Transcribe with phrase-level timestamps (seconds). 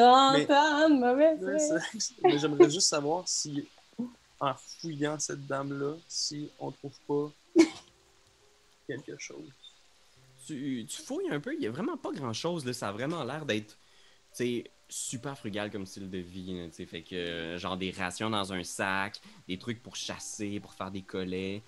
[0.00, 1.82] 30 Mais- ans de mauvais Ouais, souhaits.
[1.98, 3.66] c'est- Mais j'aimerais juste savoir si,
[4.40, 7.64] en fouillant cette dame-là, si on trouve pas
[8.86, 9.48] quelque chose.
[10.46, 12.64] Tu, tu fouilles un peu, il y a vraiment pas grand chose.
[12.64, 12.72] Là.
[12.72, 13.76] Ça a vraiment l'air d'être
[14.88, 16.54] super frugal comme style de vie.
[16.56, 16.86] là, tu sais.
[16.86, 21.02] fait que, genre des rations dans un sac, des trucs pour chasser, pour faire des
[21.02, 21.62] collets.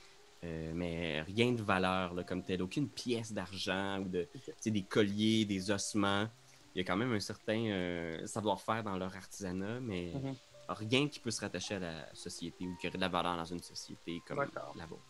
[0.44, 2.62] euh, mais rien de valeur là, comme tel.
[2.62, 6.28] Aucune pièce d'argent ou de, tu sais, des colliers, des ossements.
[6.74, 10.34] Il y a quand même un certain euh, savoir-faire dans leur artisanat, mais Mhm.
[10.68, 13.44] rien qui peut se rattacher à la société ou qui aurait de la valeur dans
[13.44, 14.38] une société comme
[14.76, 15.02] la vôtre.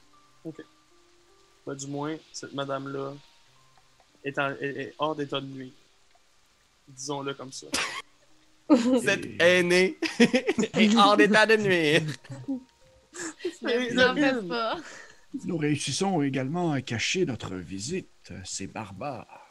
[1.66, 3.13] Ben, du moins, cette madame-là
[4.25, 5.73] est, en- est- est hors d'état de nuit.
[6.87, 7.66] Disons-le comme ça.
[9.02, 11.57] Cette aînée est hors d'état de
[14.15, 14.49] fais film.
[14.49, 14.77] pas.
[15.45, 18.33] Nous réussissons également à cacher notre visite.
[18.45, 19.47] C'est barbare.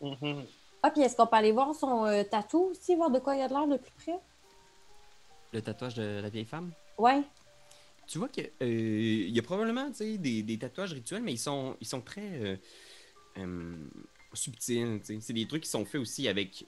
[0.00, 0.44] Mhm.
[0.86, 3.42] Ah, puis est-ce qu'on peut aller voir son euh, tatou aussi, voir de quoi il
[3.42, 4.20] a de l'air de plus près?
[5.52, 6.70] Le tatouage de la vieille femme?
[6.96, 7.24] Ouais.
[8.06, 12.00] Tu vois qu'il y a probablement des, des tatouages rituels, mais ils sont, ils sont
[12.00, 12.56] très euh,
[13.38, 13.76] euh,
[14.32, 15.00] subtils.
[15.02, 16.64] C'est des trucs qui sont faits aussi avec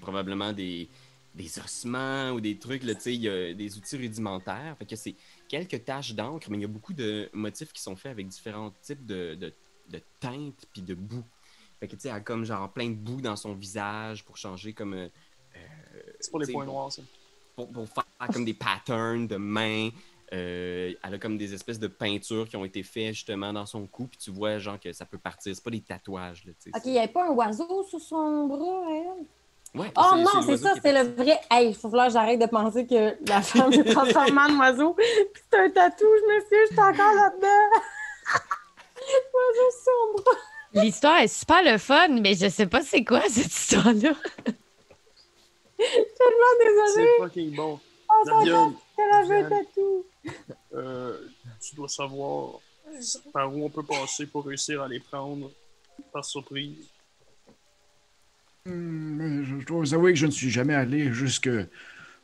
[0.00, 0.88] probablement des,
[1.34, 4.76] des ossements ou des trucs, là, il y a des outils rudimentaires.
[4.78, 5.14] Fait que c'est
[5.46, 8.72] quelques taches d'encre, mais il y a beaucoup de motifs qui sont faits avec différents
[8.80, 9.52] types de, de,
[9.90, 11.22] de teintes puis de boue.
[11.80, 14.36] Fait que tu sais, elle a comme genre plein de boue dans son visage pour
[14.36, 14.94] changer comme.
[14.94, 15.08] euh,
[15.56, 15.58] euh,
[16.20, 17.02] C'est pour les points noirs, ça.
[17.54, 19.90] pour, pour faire comme des patterns de mains.
[20.32, 23.86] Euh, elle a comme des espèces de peintures qui ont été faites justement dans son
[23.86, 25.54] cou, puis tu vois genre que ça peut partir.
[25.54, 26.76] C'est pas des tatouages, là, tu sais.
[26.76, 29.24] OK, il n'y avait pas un oiseau sur son bras, elle?
[29.80, 31.38] Ouais, Oh non, c'est ça, est c'est le vrai.
[31.50, 34.94] Hey, il faut falloir que j'arrête de penser que la femme se transforme en oiseau.
[34.94, 37.80] Puis c'est un tatou, je me suis, je suis encore là-dedans.
[39.34, 40.38] Oiseau sur son bras.
[40.76, 44.14] L'histoire est super le fun, mais je sais pas c'est quoi cette histoire-là.
[45.78, 47.08] Tellement désolée.
[47.18, 47.80] C'est fucking bon.
[48.08, 49.64] On s'entend Nadia, qu'elle avait un Diane.
[49.66, 50.04] tatou.
[50.74, 51.18] euh,
[51.60, 52.60] tu dois savoir
[53.32, 55.50] par où on peut passer pour réussir à les prendre
[56.12, 56.86] par surprise.
[58.66, 61.50] Hum, Je, je dois vous avouer que je ne suis jamais allé jusque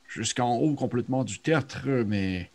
[0.09, 2.51] jusqu'en haut complètement du tertre, mais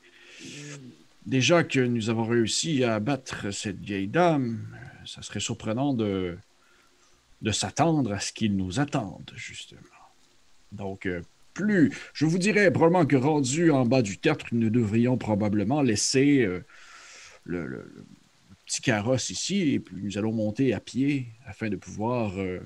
[1.25, 4.59] déjà que nous avons réussi à abattre cette vieille dame,
[5.07, 6.37] ça serait surprenant de,
[7.41, 9.81] de s'attendre à ce qu'ils nous attendent, justement.
[10.71, 11.21] Donc, euh,
[11.53, 16.41] plus, je vous dirais probablement que rendu en bas du tertre, nous devrions probablement laisser
[16.43, 16.63] euh,
[17.45, 18.05] le, le- le
[18.65, 22.59] petit carrosse ici et puis nous allons monter à pied afin de pouvoir euh,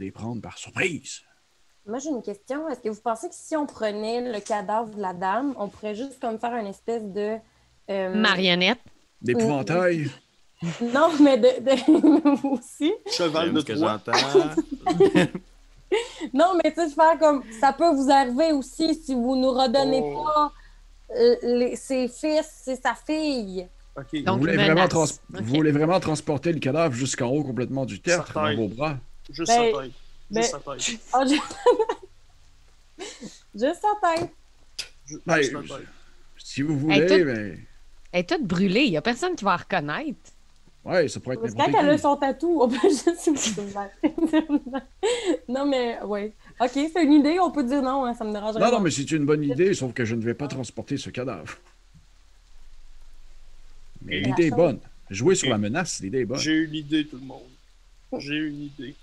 [0.00, 1.22] les prendre par surprise.
[1.86, 2.68] Moi, j'ai une question.
[2.68, 5.94] Est-ce que vous pensez que si on prenait le cadavre de la dame, on pourrait
[5.94, 7.36] juste comme faire une espèce de.
[7.90, 8.80] euh, Marionnette.
[9.22, 10.10] D'épouvantail.
[10.94, 11.48] Non, mais de.
[11.60, 12.36] de...
[12.40, 12.92] vous aussi.
[13.10, 14.12] Cheval de ce que j'entends.
[16.32, 17.42] Non, mais tu sais, faire comme.
[17.60, 20.24] Ça peut vous arriver aussi si vous nous redonnez Oh.
[20.24, 20.52] pas
[21.16, 23.68] euh, les- ses fils, c'est sa fille.
[23.96, 24.06] Ok.
[24.26, 28.32] Vous voulez, vraiment trans- vous voulez vraiment transporter le cadavre jusqu'en haut complètement du tertre
[28.34, 28.96] dans vos bras?
[29.30, 29.92] Juste Ben, sa tête.
[30.30, 31.00] ben- Juste sa tête.
[31.14, 31.22] Oh,
[32.98, 33.04] je...
[33.66, 34.30] Juste sa tête.
[35.26, 35.86] Ben, Juste sa tête.
[36.38, 37.58] Si vous voulez, mais...
[38.10, 38.82] Elle est toute brûlée.
[38.84, 40.18] Il y a personne qui va la reconnaître.
[40.84, 43.30] Ouais, ça pourrait être n'importe quand elle a son tatou, on peut juste.
[45.48, 46.32] non, mais oui.
[46.60, 48.90] Ok, c'est une idée, on peut dire non, hein, ça me dérange Non, non, mais
[48.90, 51.56] c'est une bonne idée, sauf que je ne vais pas transporter ce cadavre.
[54.02, 54.78] Mais l'idée est bonne.
[55.08, 56.38] Jouer sur la menace, l'idée est bonne.
[56.38, 57.40] J'ai une idée, tout le monde.
[58.18, 58.94] J'ai une idée.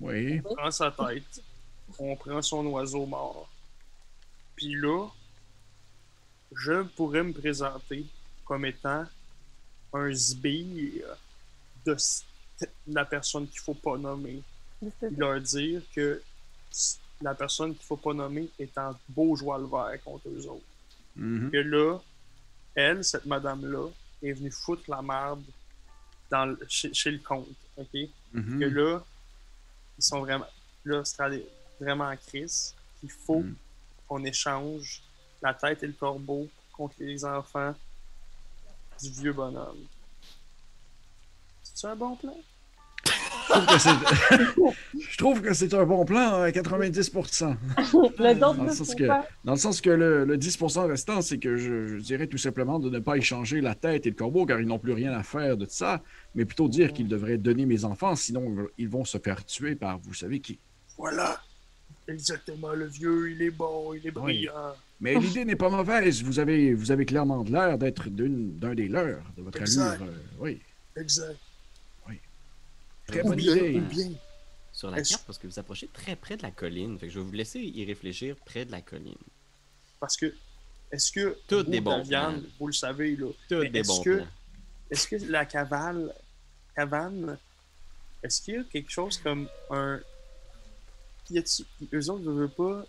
[0.00, 0.40] Oui.
[0.44, 1.42] On prend sa tête.
[1.98, 3.48] On prend son oiseau mort.
[4.56, 5.06] Puis là,
[6.52, 8.04] je pourrais me présenter
[8.44, 9.04] comme étant
[9.92, 11.16] un sbire
[11.84, 11.96] de
[12.88, 14.42] la personne qu'il faut pas nommer.
[15.16, 16.22] Leur dire que
[17.20, 20.64] la personne qu'il faut pas nommer est en beau joie le vert contre eux autres.
[21.16, 21.50] Mhm.
[21.50, 21.98] que là,
[22.74, 23.88] elle, cette madame-là,
[24.22, 25.42] est venue foutre la merde
[26.30, 27.88] dans le- chez, chez le comte, OK?
[28.32, 28.60] Mhm.
[28.60, 29.02] Que là,
[29.98, 30.46] ils sont vraiment...
[30.84, 31.44] Là, c'est
[31.80, 32.74] vraiment en crise.
[33.02, 33.56] Il faut Mhm.
[34.06, 35.02] qu'on échange
[35.42, 37.74] la tête et le corbeau contre les enfants
[39.02, 39.78] du vieux bonhomme.
[41.74, 42.36] C'est un bon plan?
[43.52, 47.56] Je trouve que c'est- un bon plan à 90%.
[48.18, 49.04] Le Dans le sens que,
[49.44, 52.78] dans le, sens que le, le 10% restant, c'est que je, je dirais tout simplement
[52.78, 55.22] de ne pas échanger la tête et le corbeau, car ils n'ont plus rien à
[55.22, 56.02] faire de ça,
[56.34, 59.98] mais plutôt dire qu'ils devraient donner mes enfants, sinon ils vont se faire tuer par
[59.98, 60.58] vous savez qui.
[60.96, 61.40] Voilà!
[62.10, 64.74] Exactement, le vieux, il est bon, il est brillant.
[65.00, 66.22] Mais l'idée n'est pas mauvaise.
[66.22, 70.00] Vous avez, vous avez clairement de l'air d'être d'un des leurs, de votre Exact.
[70.02, 70.12] allure.
[70.12, 70.60] euh, oui,
[70.96, 71.36] Exact.
[73.06, 73.80] très Ou bonne bien, idée.
[73.80, 74.10] bien,
[74.72, 76.98] sur la carte parce que vous approchez très près de la colline.
[76.98, 79.14] Fait que je vais vous laisser y réfléchir près de la colline.
[79.98, 80.32] Parce que,
[80.92, 82.50] est-ce que, vous, des bons Daviane, plans.
[82.60, 84.26] vous le savez, là, Tout des est-ce bons que- plans.
[84.90, 86.14] est-ce que la cavale,
[86.76, 87.36] cabane,
[88.22, 90.00] est-ce qu'il y a quelque chose comme un.
[91.30, 92.84] Y a-tu- eux autres, je veux pas,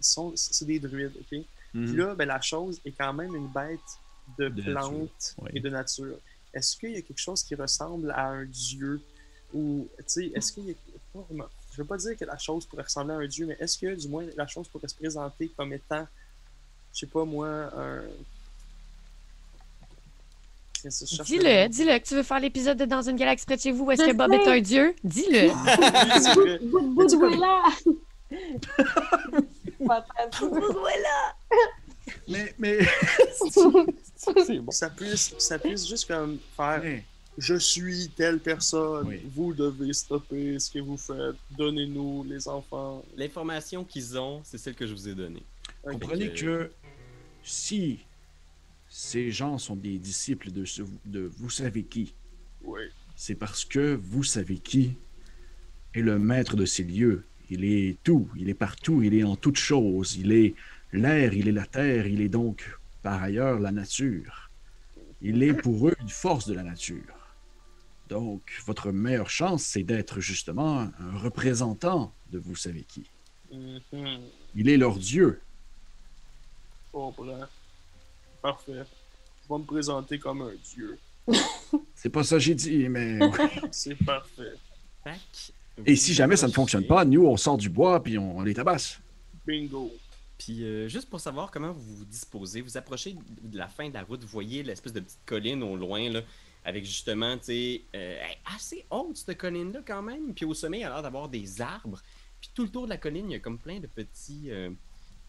[0.00, 1.38] c'est des druides, ok?
[1.74, 1.86] Mhm.
[1.86, 3.80] Puis là, ben, la chose est quand même une bête
[4.38, 5.50] de, De plantes oui.
[5.54, 6.18] et de nature.
[6.52, 9.00] Est-ce qu'il y a quelque chose qui ressemble à un dieu?
[9.54, 10.74] Ou, tu sais, est-ce qu'il y a.
[11.12, 11.26] pas
[11.72, 13.94] Je veux pas dire que la chose pourrait ressembler à un dieu, mais est-ce que,
[13.94, 16.06] du moins, la chose pourrait se présenter comme étant,
[16.92, 18.02] je sais pas moi, un.
[20.88, 23.72] Que Dis-le, dis-le que tu veux faire l'épisode de Dans une galaxie près de chez
[23.72, 24.94] vous où est-ce que Bob est un dieu?
[25.04, 25.48] Dis-le.
[32.28, 32.78] Mais, mais,
[34.60, 34.70] bon.
[34.70, 37.04] ça puisse, ça puisse juste comme faire mais-
[37.38, 39.20] je suis telle personne, Oui.
[39.34, 43.04] vous devez stopper ce que vous faites, donnez-nous les enfants.
[43.16, 45.42] L'information qu'ils ont, c'est celle que je vous ai donnée.
[45.84, 45.92] Ok.
[45.92, 46.70] comprenez que
[47.44, 47.98] si
[48.98, 52.14] ces gens sont des disciples de, ce, de vous savez qui,
[52.64, 52.80] Oui.
[53.14, 54.94] c'est parce que vous savez qui
[55.94, 57.22] est le maître de ces lieux.
[57.50, 60.16] Il est tout, il est partout, il est en toutes choses.
[60.16, 60.54] Il est
[60.94, 64.50] l'air, il est la terre, il est donc par ailleurs la nature.
[65.20, 67.14] Il est pour eux une force de la nature.
[68.08, 73.04] Donc, votre meilleure chance, c'est d'être justement un représentant de vous savez qui.
[73.52, 74.20] Mhm.
[74.54, 75.42] Il est leur Dieu.
[76.92, 77.46] Comprends.
[78.46, 78.84] Parfait.
[79.42, 80.98] Je vais me présenter comme un dieu.
[81.96, 83.18] C'est pas ça que j'ai dit, mais.
[83.72, 84.52] C'est parfait.
[85.84, 88.42] Et si jamais ça ne fonctionne pas, nous, on sort du bois puis on, on
[88.42, 89.00] les tabasse.
[89.44, 89.92] Bingo.
[90.38, 93.94] Puis euh, juste pour savoir comment vous vous disposez, vous approchez de la fin de
[93.94, 96.20] la route, vous voyez l'espèce de petite colline au loin, là,
[96.64, 98.20] avec justement, tu sais, euh,
[98.54, 100.34] assez haute cette colline-là quand même.
[100.34, 102.00] Puis au sommet, il y a l'air d'avoir des arbres.
[102.40, 104.50] Puis tout le tour de la colline, il y a comme plein de petits.
[104.50, 104.70] euh,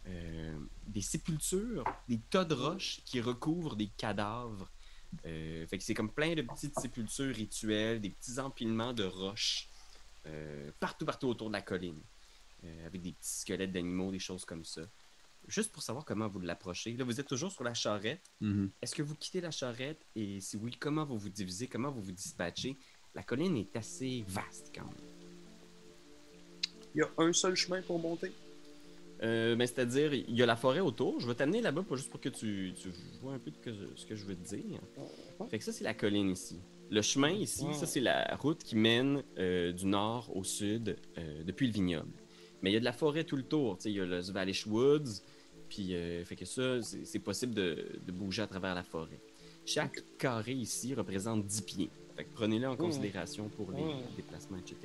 [0.07, 0.57] euh,
[0.87, 4.69] des sépultures, des tas de roches qui recouvrent des cadavres.
[5.25, 9.69] Euh, fait que c'est comme plein de petites sépultures rituelles, des petits empilements de roches
[10.25, 12.01] euh, partout, partout autour de la colline.
[12.63, 14.81] Euh, avec des petits squelettes d'animaux, des choses comme ça.
[15.47, 16.97] Juste pour savoir comment vous l'approchez.
[16.97, 18.31] Là, vous êtes toujours sur la charrette.
[18.81, 20.05] Est-ce que vous quittez la charrette?
[20.15, 22.75] Et si oui, comment vous vous divisez, comment vous vous dispatchez?
[23.15, 24.95] La colline est assez vaste quand même.
[26.95, 28.33] Il y a un seul chemin pour monter?
[29.23, 31.19] Euh, ben, C'est-à-dire, il y a la forêt autour.
[31.19, 32.89] Je vais t'amener là-bas pour juste pour que tu, tu
[33.21, 34.79] vois un peu de que- ce que je veux te dire.
[35.49, 36.59] Fait que ça, c'est la colline ici.
[36.89, 41.43] Le chemin ici, ça, c'est la route qui mène euh, du nord au sud euh,
[41.43, 42.11] depuis le vignoble.
[42.61, 43.77] Mais il y a de la forêt tout le tour.
[43.85, 45.21] Il y a le Svalish Woods.
[45.69, 49.19] Puis, euh, fait que ça, c'est possible de, de bouger à travers la forêt.
[49.65, 51.89] Chaque carré ici représente 10 pieds.
[52.15, 53.97] Fait que prenez-le en considération pour les Mm.
[54.15, 54.77] déplacements, etc.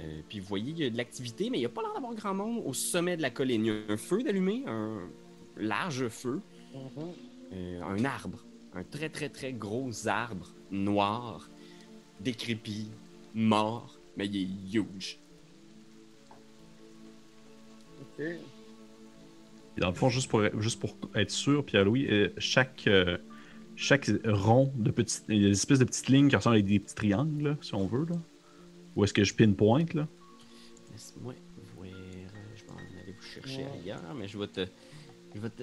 [0.00, 1.94] Euh, puis vous voyez, il y a de l'activité, mais il n'y a pas l'air
[1.94, 3.66] d'avoir grand monde au sommet de la colline.
[3.66, 5.08] Il y a un feu d'allumé, un
[5.56, 6.40] large feu,
[7.52, 8.44] euh, un arbre,
[8.74, 11.48] un très très très gros arbre noir,
[12.20, 12.88] décrépit,
[13.34, 15.18] mort, mais il est huge.
[18.00, 18.24] Ok.
[19.76, 23.18] Et dans le fond, juste pour, juste pour être sûr, Pierre-Louis, euh, chaque, euh,
[23.76, 25.24] chaque rond de petites.
[25.28, 27.56] Il y a des espèces de petites lignes qui ressemblent à des petits triangles, là,
[27.62, 28.06] si on veut.
[28.08, 28.16] Là.
[28.96, 30.06] Où est-ce que je pinpoint, là?
[30.92, 31.34] Laisse-moi
[31.76, 31.86] voir.
[32.56, 34.66] Je vais en aller vous chercher ailleurs, mais je vais te.
[35.34, 35.62] Je vais te.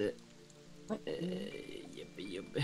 [0.90, 0.96] Euh,
[1.94, 2.60] youpi, youpi,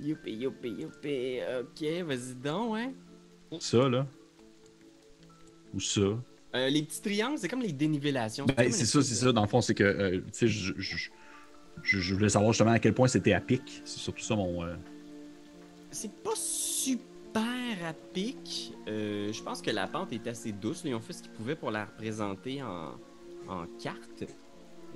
[0.00, 1.38] youpi, youpi, youpi.
[1.60, 2.92] Ok, vas-y donc, hein.
[3.60, 4.06] Ça, là.
[5.74, 6.00] Ou ça.
[6.54, 8.44] Euh, les petits triangles, c'est comme les dénivellations.
[8.44, 9.32] Ben, c'est ça, c'est de- ça.
[9.32, 10.96] Dans le fond, c'est que, euh, tu sais, je, je,
[11.82, 13.80] je, je voulais savoir justement à quel point c'était à pic.
[13.86, 14.62] C'est surtout ça mon.
[14.62, 14.74] euh,
[15.90, 16.36] C'est pas
[17.32, 18.72] super à pic.
[18.88, 20.82] Euh, je pense que la pente est assez douce.
[20.84, 22.92] Ils ont fait ce qu'ils pouvaient pour la représenter en,
[23.48, 24.24] en carte.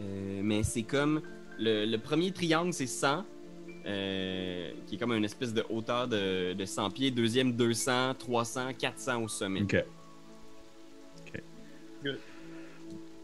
[0.00, 1.22] Euh, mais c'est comme
[1.58, 3.24] le, le premier triangle, c'est 100,
[3.86, 7.10] euh, qui est comme une espèce de hauteur de, de 100 pieds.
[7.10, 9.62] Deuxième, 200, 300, 400 au sommet.
[9.62, 9.84] Ok.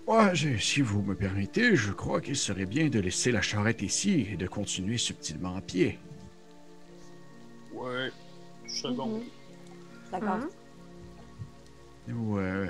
[0.06, 3.82] Ouais, je- si vous me permettez, je crois qu'il serait bien de laisser la charrette
[3.82, 5.98] ici et de continuer subtilement à pied.
[7.72, 8.10] Ouais.
[8.72, 9.06] Second.
[9.06, 9.22] Mhm.
[10.10, 10.38] D'accord.
[12.08, 12.68] Ouais.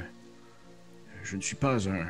[1.22, 2.06] Je ne suis pas un,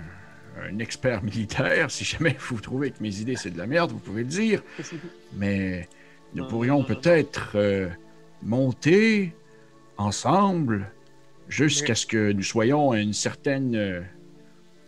[0.60, 1.90] un expert militaire.
[1.90, 4.62] Si jamais vous trouvez que mes idées c'est de la merde, vous pouvez le dire.
[5.34, 5.88] Mais
[6.34, 7.88] nous pourrions peut-être euh,
[8.42, 9.34] monter
[9.98, 10.90] ensemble
[11.48, 14.00] jusqu'à ce que nous soyons à une certaine, euh,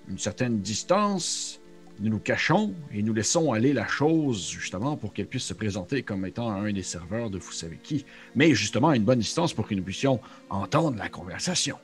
[0.09, 1.61] une certaine distance.
[2.01, 6.03] Nous nous cachons et nous laissons aller la chose justement pour qu'elle puisse se présenter
[6.03, 8.05] comme étant un des serveurs de vous savez qui.
[8.35, 10.21] Mais justement à une bonne distance pour que nous puissions
[10.51, 11.79] entendre la conversation.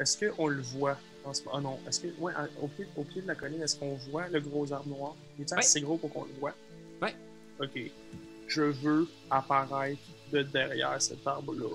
[0.00, 0.96] est-ce qu'on le voit?
[1.24, 1.56] En ce moment?
[1.56, 4.28] Ah non, est-ce que, ouais, au pied, au pied de la colline, est-ce qu'on voit
[4.28, 5.16] le gros arbre noir?
[5.38, 5.58] Il est Ouais.
[5.58, 6.54] assez gros pour qu'on le voit?
[7.02, 7.14] Ouais.
[7.60, 7.78] Ok.
[8.46, 10.00] Je veux apparaître
[10.32, 11.66] de derrière cet arbre-là.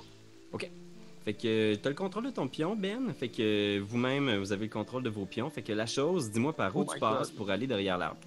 [1.23, 3.13] Fait que t'as le contrôle de ton pion, Ben.
[3.13, 5.49] Fait que vous-même, vous avez le contrôle de vos pions.
[5.49, 7.37] Fait que la chose, dis-moi par où Oh tu passes God.
[7.37, 8.19] pour aller derrière l'arbre.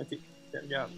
[0.00, 0.18] Ok,
[0.60, 0.90] regarde.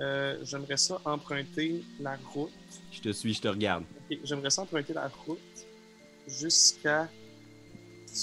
[0.00, 2.50] Euh, j'aimerais ça emprunter la route.
[2.90, 3.84] Je te suis, je te regarde.
[4.10, 5.38] Ok, j'aimerais ça emprunter la route
[6.26, 7.08] jusqu'à.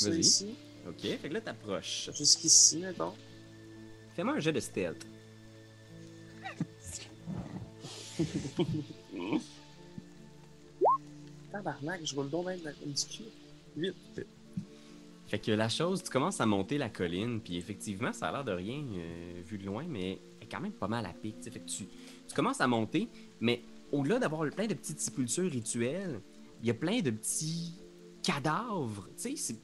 [0.03, 0.55] Vas-y.
[0.87, 2.09] Ok, fait que là, t'approches.
[2.17, 3.13] Jusqu'ici, mettons.
[4.15, 5.05] Fais-moi un jet de stealth.
[11.51, 13.23] Tabarnak, je roule donc même dans une cul.
[13.75, 14.25] Vite.
[15.27, 18.43] Fait que la chose, tu commences à monter la colline, puis effectivement, ça a l'air
[18.43, 21.35] de rien euh, vu de loin, mais elle est quand même pas mal à pic.
[21.43, 21.85] Fait que tu,
[22.35, 23.07] commences à monter,
[23.39, 26.19] mais au-delà d'avoir plein de petites sépultures rituelles,
[26.61, 27.75] il y a plein de petits
[28.23, 29.07] cadavres.
[29.21, 29.55] Tu sais,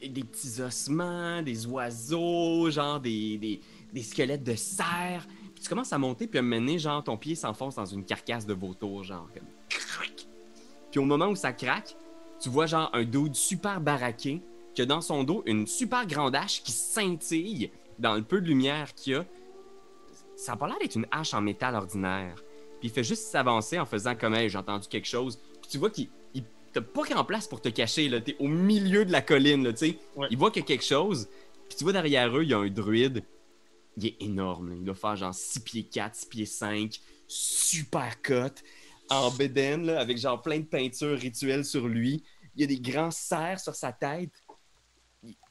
[0.00, 3.60] des petits ossements, des oiseaux, genre des, des,
[3.92, 5.28] des squelettes de cerfs.
[5.54, 8.46] Puis tu commences à monter, puis à donné, genre, ton pied s'enfonce dans une carcasse
[8.46, 9.46] de vautour, genre, comme...
[10.92, 11.96] Puis au moment où ça craque,
[12.38, 14.40] tu vois genre un dude super baraqué
[14.74, 18.46] qui a dans son dos une super grande hache qui scintille dans le peu de
[18.46, 19.24] lumière qu'il y a.
[20.36, 22.36] Ça a pas l'air d'être une hache en métal ordinaire.
[22.80, 25.38] Puis il fait juste s'avancer en faisant comme hey, j'ai entendu quelque chose.
[25.60, 28.48] Puis tu vois qu'il il- t'as pas grand place pour te cacher là, t'es au
[28.48, 29.98] milieu de la colline là, tu sais.
[30.16, 30.26] Ouais.
[30.30, 31.28] Il voit qu'il y a quelque chose.
[31.68, 33.24] Puis tu vois derrière eux, il y a un druide.
[33.96, 34.74] Il est énorme, là.
[34.78, 38.62] il doit faire genre 6 pieds 4, 6 pieds 5, super cut,
[39.10, 42.22] en bédaine, là, avec genre plein de peintures rituelles sur lui.
[42.54, 44.32] Il y a des grands cerfs sur sa tête.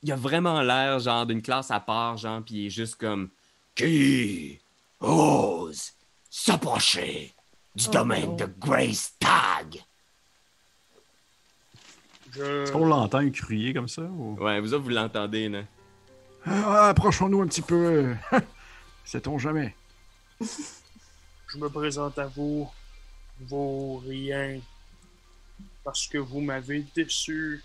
[0.03, 3.29] Il- a vraiment l'air genre d'une classe à part, genre, puis il est juste comme
[3.75, 4.59] Qui
[4.99, 5.91] ose
[6.29, 7.33] s'approcher
[7.75, 8.35] du Oh domaine non.
[8.35, 9.81] de Grace Tag?
[12.33, 12.63] Je.
[12.63, 14.03] Est-ce qu'on l'entend crier comme ça?
[14.03, 14.35] Ou...
[14.41, 15.63] Ouais, vous autres, vous l'entendez, là.
[16.45, 18.15] Ah, Approchons-nous un petit peu.
[19.05, 19.75] Sait-on jamais?
[20.39, 22.69] Je me présente à vous,
[23.47, 24.59] vos rien,
[25.83, 27.63] parce que vous m'avez déçu.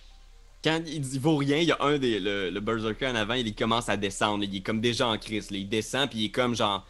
[0.65, 2.19] Quand il dit vaut rien, il y a un des.
[2.19, 4.43] Le, le Berserker en avant, il commence à descendre.
[4.45, 5.51] Il est comme déjà en crise.
[5.51, 5.59] là.
[5.59, 6.87] Il descend, puis il est comme genre.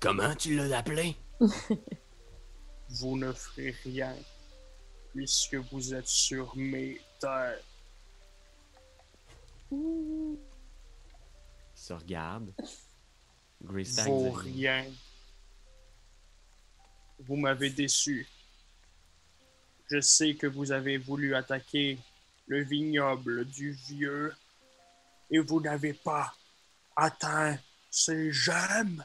[0.00, 1.16] Comment tu l'as appelé?
[2.90, 4.14] Vous ne ferez rien,
[5.14, 7.58] puisque vous êtes sur mes terres.
[9.70, 10.36] Il
[11.74, 12.52] se regarde.
[13.62, 14.84] Dit- rien.
[17.26, 18.26] Vous m'avez déçu.
[19.88, 21.98] Je sais que vous avez voulu attaquer
[22.46, 24.34] le vignoble du vieux
[25.30, 26.34] et vous n'avez pas
[26.96, 27.58] atteint
[27.90, 29.04] ses gemmes.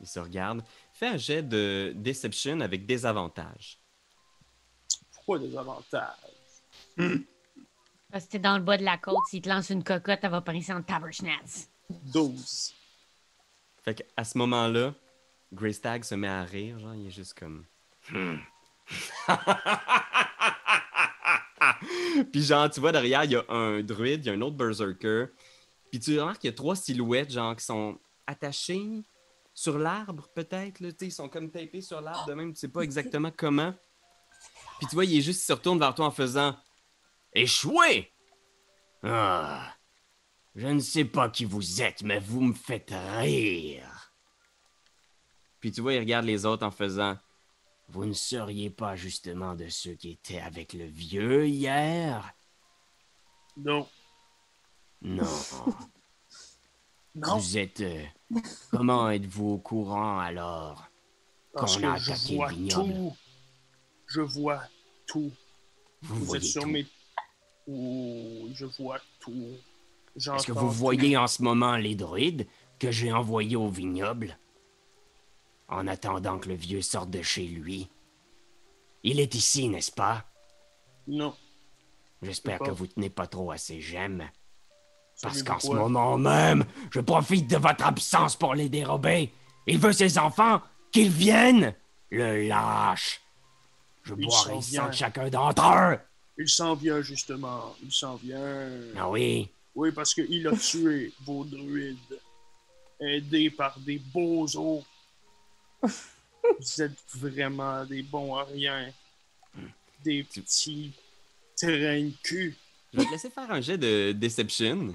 [0.00, 0.62] Il se regarde.
[0.92, 3.78] Fais un jet de Deception avec des avantages.
[5.12, 6.14] Pourquoi des avantages?
[8.10, 10.30] Parce que t'es dans le bas de la côte, s'il te lance une cocotte, elle
[10.30, 11.68] va pincer en taberschnatz.
[11.90, 12.74] 12.
[13.82, 14.94] Fait qu'à ce moment-là,
[15.54, 17.64] Grace se met à rire, genre, il est juste comme.
[18.10, 18.36] Hmm.
[22.32, 24.56] Puis genre, tu vois derrière, il y a un druide, il y a un autre
[24.56, 25.26] berserker.
[25.90, 29.02] Puis tu remarques qu'il y a trois silhouettes, genre, qui sont attachées
[29.54, 32.82] sur l'arbre, peut-être, là, ils sont comme tapés sur l'arbre, de même, tu sais pas
[32.82, 33.72] exactement comment.
[34.78, 36.56] Puis tu vois, il est juste, il se retourne vers toi en faisant
[37.32, 38.10] Échoué!
[39.04, 39.72] Ah,
[40.56, 43.93] je ne sais pas qui vous êtes, mais vous me faites rire.
[45.64, 47.16] Puis tu vois, il regarde les autres en faisant
[47.88, 52.34] Vous ne seriez pas justement de ceux qui étaient avec le vieux hier?
[53.56, 53.88] Non.
[55.00, 55.24] Non.
[57.14, 57.80] Non, Vous êtes.
[57.80, 58.04] euh,
[58.72, 60.84] comment êtes-vous au courant alors
[61.54, 62.92] parce qu'on a que je attaqué le vois vignoble.
[62.92, 63.16] tout.
[64.08, 64.62] Je vois
[65.06, 65.32] tout.
[66.02, 66.68] Vous, Vous, êtes voyez sur tout.
[66.68, 66.86] mes...
[67.68, 69.52] Oh, je vois tout.
[70.16, 70.70] Est-ce que vous tout.
[70.72, 72.46] voyez en ce moment les druides
[72.78, 74.36] que j'ai envoyés au vignoble?
[75.68, 77.88] En attendant que le vieux sorte de chez lui.
[79.02, 80.24] Il est ici, n'est-ce pas?
[81.06, 81.34] Non.
[82.22, 84.24] J'espère que vous tenez pas trop à ses gemmes.
[85.22, 89.32] Parce qu'en ce moment même, je profite de votre absence pour les dérober.
[89.66, 90.60] Il veut ses enfants,
[90.92, 91.74] qu'ils viennent.
[92.10, 93.20] Le lâche.
[94.02, 95.98] Je Il boirai sang de chacun d'entre eux.
[96.38, 97.74] Il s'en vient, justement.
[97.82, 98.70] Il s'en vient.
[98.96, 102.20] Ah oui, Oui, parce qu'il a tué vos druides.
[103.00, 104.84] Aidé par des beaux os.
[105.84, 108.90] Vous êtes vraiment des bons à rien.
[110.04, 110.92] Des petits
[111.56, 112.56] terrains de cul.
[112.92, 114.94] je vais te laisser faire un jet de Deception.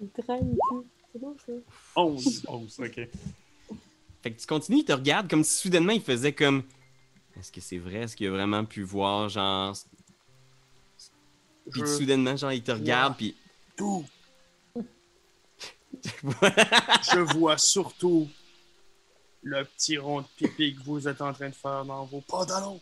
[0.00, 0.86] Il traîne cul.
[1.12, 1.52] C'est beau, ça.
[1.96, 2.44] 11.
[2.48, 3.08] Oh, ok.
[4.22, 6.64] Fait que tu continues, il te regarde comme si soudainement il faisait comme
[7.38, 7.96] Est-ce que c'est vrai?
[8.02, 9.74] Est-ce qu'il a vraiment pu voir, genre.
[11.70, 13.34] Puis Je- soudainement, genre, il te regarde, puis.
[13.76, 14.04] Tout.
[16.22, 18.28] Je vois surtout
[19.42, 22.80] le petit rond de pipi que vous êtes en train de faire dans vos pantalons.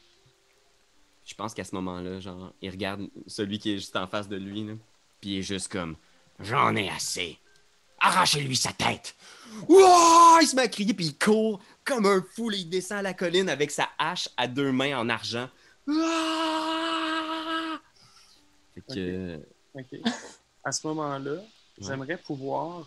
[1.25, 4.37] Je pense qu'à ce moment-là, genre, il regarde celui qui est juste en face de
[4.37, 4.75] lui, là,
[5.21, 5.97] puis il est juste comme
[6.41, 7.39] J'en ai assez.
[8.01, 9.15] Arrachez-lui sa tête.
[9.69, 10.39] Ouah!
[10.43, 12.51] Il se met à crier, puis il court comme un fou.
[12.51, 15.49] il descend à la colline avec sa hache à deux mains en argent.
[15.87, 17.79] Ouah!
[18.75, 19.41] Fait que.
[19.75, 19.85] Ok.
[19.93, 20.11] euh.
[20.65, 21.43] À ce moment-là,
[21.79, 22.87] j'aimerais pouvoir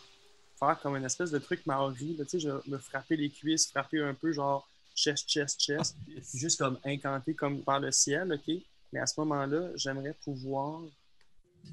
[0.59, 2.15] faire comme une espèce de truc Maori.
[2.17, 5.95] là, Tu sais, je me frapper les cuisses, frapper un peu genre chest, chest, chest.
[6.05, 8.55] puis juste comme incanter comme par le ciel, ok?
[8.93, 10.81] Mais à ce moment-là, j'aimerais pouvoir,
[11.65, 11.71] tu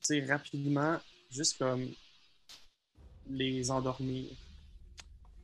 [0.00, 0.98] sais, rapidement,
[1.30, 1.86] juste comme
[3.28, 4.30] les endormir.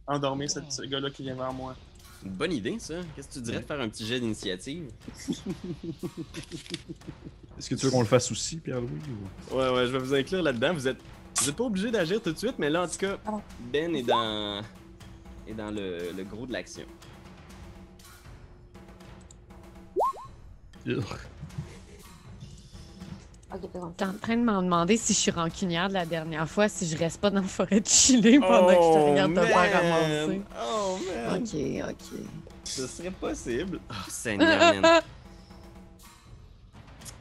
[0.07, 1.76] Endormir ce, ce gars-là qui vient vers moi.
[2.25, 3.00] Une bonne idée, ça.
[3.14, 4.88] Qu'est-ce que tu dirais de faire un petit jet d'initiative?
[7.59, 8.91] Est-ce que tu veux qu'on le fasse aussi, Pierre-Louis
[9.50, 10.73] ou- Ouais, ouais, je vais vous inclure là-dedans.
[10.75, 10.99] Vous êtes,
[11.43, 13.41] vous êtes pas obligé d'agir tout de suite, mais là, en tout cas, Ah.
[13.73, 14.61] Ben est dans,
[15.47, 16.85] est dans le, le gros de l'action.
[23.97, 26.87] T'es en train de m'en demander si je suis rancunière de la dernière fois, si
[26.89, 29.73] je reste pas dans la forêt de chiller pendant que je te regarde te faire
[29.83, 30.41] ramasser.
[30.59, 31.43] Oh, man!
[31.43, 32.19] Ok, ok.
[32.65, 33.79] Ce serait possible.
[33.91, 35.03] Oh, Seigneur, man.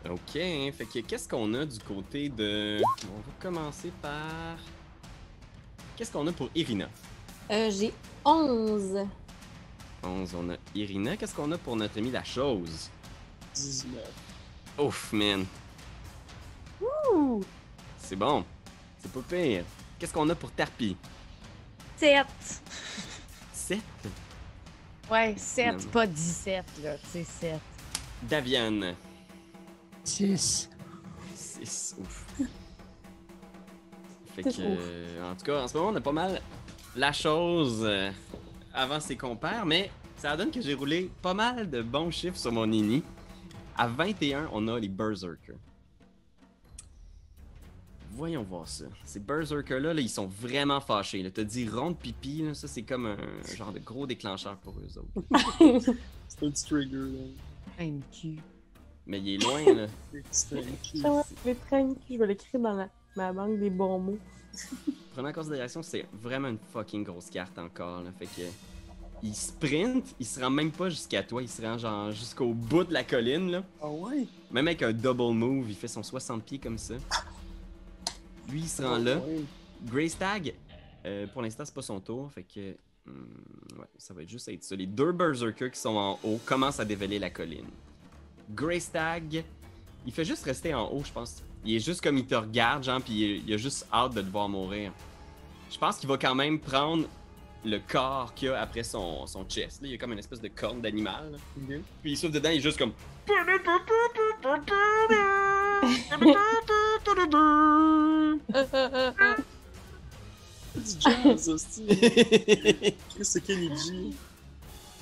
[0.09, 2.81] Ok, fait que qu'est-ce qu'on a du côté de...
[3.03, 4.57] On va commencer par...
[5.95, 6.89] Qu'est-ce qu'on a pour Irina?
[7.51, 7.93] Euh, J'ai
[8.25, 9.05] 11.
[10.03, 11.15] 11, on a Irina.
[11.17, 12.89] Qu'est-ce qu'on a pour notre ami La Chose?
[13.53, 14.01] 19.
[14.79, 15.45] Ouf, man.
[16.81, 17.43] Ouh!
[17.99, 18.43] C'est bon.
[18.99, 19.63] C'est pas pire.
[19.99, 20.97] Qu'est-ce qu'on a pour Tarpi?
[21.97, 22.25] 7.
[23.53, 23.79] 7.
[25.11, 25.91] Ouais, 7, Non.
[25.91, 26.95] pas 17, là.
[27.11, 27.59] C'est 7.
[28.23, 28.95] Daviane.
[30.03, 30.69] 6.
[31.35, 31.95] 6.
[31.99, 32.25] Ouf.
[34.35, 36.41] Fait que, euh, en tout cas, en ce moment, on a pas mal
[36.95, 38.09] la chose euh,
[38.73, 42.51] avant ses compères, mais ça donne que j'ai roulé pas mal de bons chiffres sur
[42.51, 43.03] mon Nini.
[43.77, 45.55] À 21, on a les Berserkers.
[48.13, 48.85] Voyons voir ça.
[49.05, 51.23] Ces Berserkers-là, là, ils sont vraiment fâchés.
[51.23, 51.31] là.
[51.31, 53.17] T'as dit ronde pipi, là, ça c'est comme un
[53.55, 55.91] genre de gros déclencheur pour eux autres.
[56.27, 57.23] C'est un petit trigger, là.
[57.79, 58.37] Un cul.
[59.05, 59.87] Mais il est loin, là.
[60.11, 61.01] Petits tanky.
[61.05, 64.19] Ah je vais traîner, je vais l'écrire dans la- ma banque des bons mots.
[65.13, 68.01] Prenez en considération, c'est vraiment une fucking grosse carte encore.
[68.03, 68.11] Là.
[68.17, 68.47] Fait que.
[69.23, 72.83] Il sprint, il se rend même pas jusqu'à toi, il se rend genre jusqu'au bout
[72.85, 73.51] de la colline.
[73.51, 73.63] Là.
[73.79, 74.25] Ah ouais?
[74.49, 76.95] Même avec un double move, il fait son 60 pieds comme ça.
[78.49, 79.17] Lui, il se rend là.
[79.17, 79.41] Ouais.
[79.85, 80.55] Greystag,
[81.05, 82.31] euh, pour l'instant, c'est pas son tour.
[82.31, 82.71] Fait que.
[83.05, 84.75] hmm, ouais, ça va être juste être ça.
[84.75, 87.67] Les deux Berserkers qui sont en haut commencent à dévaler la colline.
[88.49, 89.43] Greystag,
[90.05, 91.43] il fait juste rester en haut, je pense.
[91.63, 94.21] Il est juste comme il te regarde, genre, puis il, il a juste hâte de
[94.21, 94.91] te voir mourir.
[95.71, 97.05] Je pense qu'il va quand même prendre
[97.63, 99.81] le corps qu'il a après son, son chest.
[99.81, 101.37] Là, il y a comme une espèce de corne d'animal.
[101.57, 101.77] Ok.
[102.01, 102.93] Puis il souffle dedans, il est juste comme.
[110.75, 111.77] Du jazz.
[111.87, 114.15] Chris, c'est Kenny G.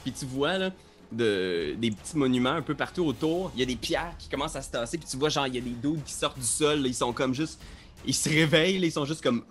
[0.03, 0.71] Puis tu vois là
[1.11, 3.51] de, des petits monuments un peu partout autour.
[3.55, 4.97] Il y a des pierres qui commencent à se tasser.
[4.97, 6.81] Puis tu vois genre il y a des dudes qui sortent du sol.
[6.81, 7.59] là, ils sont comme juste,
[8.05, 8.79] ils se réveillent.
[8.79, 9.43] là, ils sont juste comme.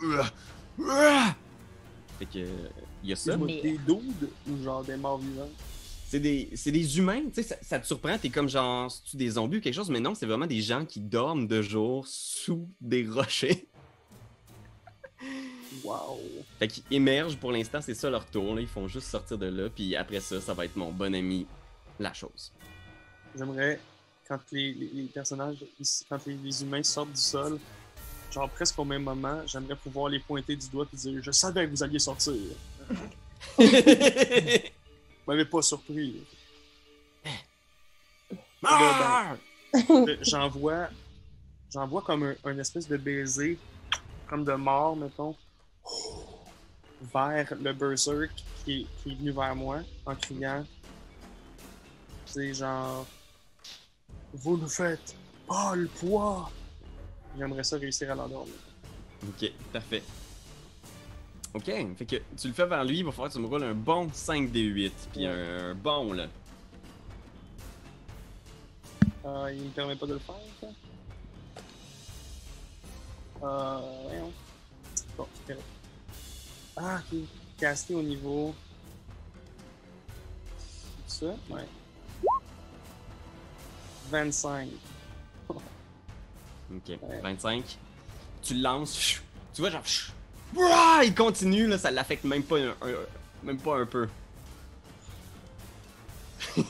[2.19, 2.47] Fait que
[3.05, 3.37] il y a ça.
[3.37, 5.49] Mais- Des doudes ou genre des morts vivants?
[6.07, 7.21] C'est des, c'est des humains.
[7.27, 8.17] Tu sais ça, ça te surprend.
[8.19, 9.91] T'es comme genre tu des zombies ou quelque chose?
[9.91, 13.69] Mais non, c'est vraiment des gens qui dorment de jour sous des rochers.
[15.85, 16.19] Wow.
[16.59, 18.55] Fait qu'ils émergent pour l'instant, c'est ça leur tour.
[18.55, 18.61] Là.
[18.61, 19.69] Ils font juste sortir de là.
[19.69, 21.47] Puis après ça, ça va être mon bon ami,
[21.99, 22.53] la chose.
[23.37, 23.79] J'aimerais,
[24.27, 25.65] quand les, les- les personnages,
[26.09, 27.59] quand les, les humains sortent du sol,
[28.33, 31.67] genre presque au même moment, j'aimerais pouvoir les pointer du doigt et dire Je savais
[31.67, 32.35] que vous alliez sortir.
[33.59, 33.65] Vous
[35.35, 36.17] m'avez pas surpris.
[39.91, 40.89] Euh, J'envoie,
[41.73, 43.59] j'envoie comme un, un espèce de baiser,
[44.29, 45.37] comme de mort, mettons,
[47.01, 48.31] vers le berserk
[48.65, 50.65] qui, est- qui est venu vers moi en criant.
[52.27, 53.07] C'est genre,
[54.35, 55.15] vous ne faites
[55.47, 56.51] pas le poids.
[57.39, 58.55] J'aimerais ça réussir à l'endormir.
[59.29, 60.03] Ok, parfait.
[61.55, 63.65] Ok, fait que tu le fais vers lui, il va falloir que tu me roules
[63.65, 66.27] un bon 5d8, puis un, un bon là.
[69.25, 70.67] Euh, il me permet pas de le faire, ça?
[73.43, 74.33] Euh, voyons.
[75.17, 75.67] Bon, c'est correct.
[76.81, 77.19] Ah, ok.
[77.59, 78.55] Casté au niveau.
[81.07, 81.27] Ça?
[81.51, 81.67] Ouais.
[84.11, 84.69] 25.
[85.51, 85.59] Ok,
[86.89, 87.21] Ouais.
[87.23, 87.79] 25.
[88.43, 89.21] Tu le lances,
[89.55, 89.83] tu vois genre.
[91.05, 93.07] il continue, là, ça l'affecte même pas un, un-
[93.43, 94.09] même pas un peu.
[96.57, 96.63] tu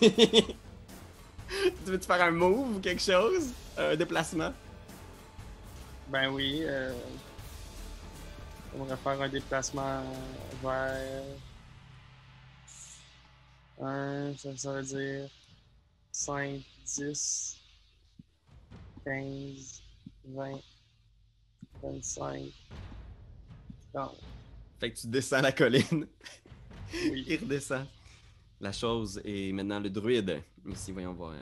[1.84, 3.50] veux-tu faire un move ou quelque chose?
[3.76, 4.52] Un déplacement?
[6.08, 6.92] Ben oui, euh,
[8.76, 10.02] on va faire un déplacement
[10.62, 11.24] vers
[13.80, 15.30] un, ça, ça veut dire
[16.12, 17.56] 5, 10,
[19.04, 19.82] 15,
[20.24, 20.60] 20,
[21.82, 22.42] 25,
[23.92, 24.16] 30.
[24.80, 26.06] Fait que tu descends la colline.
[26.92, 27.24] Oui.
[27.28, 27.86] Il redescend.
[28.60, 30.42] La chose est maintenant le druide.
[30.68, 31.34] Ici, voyons voir.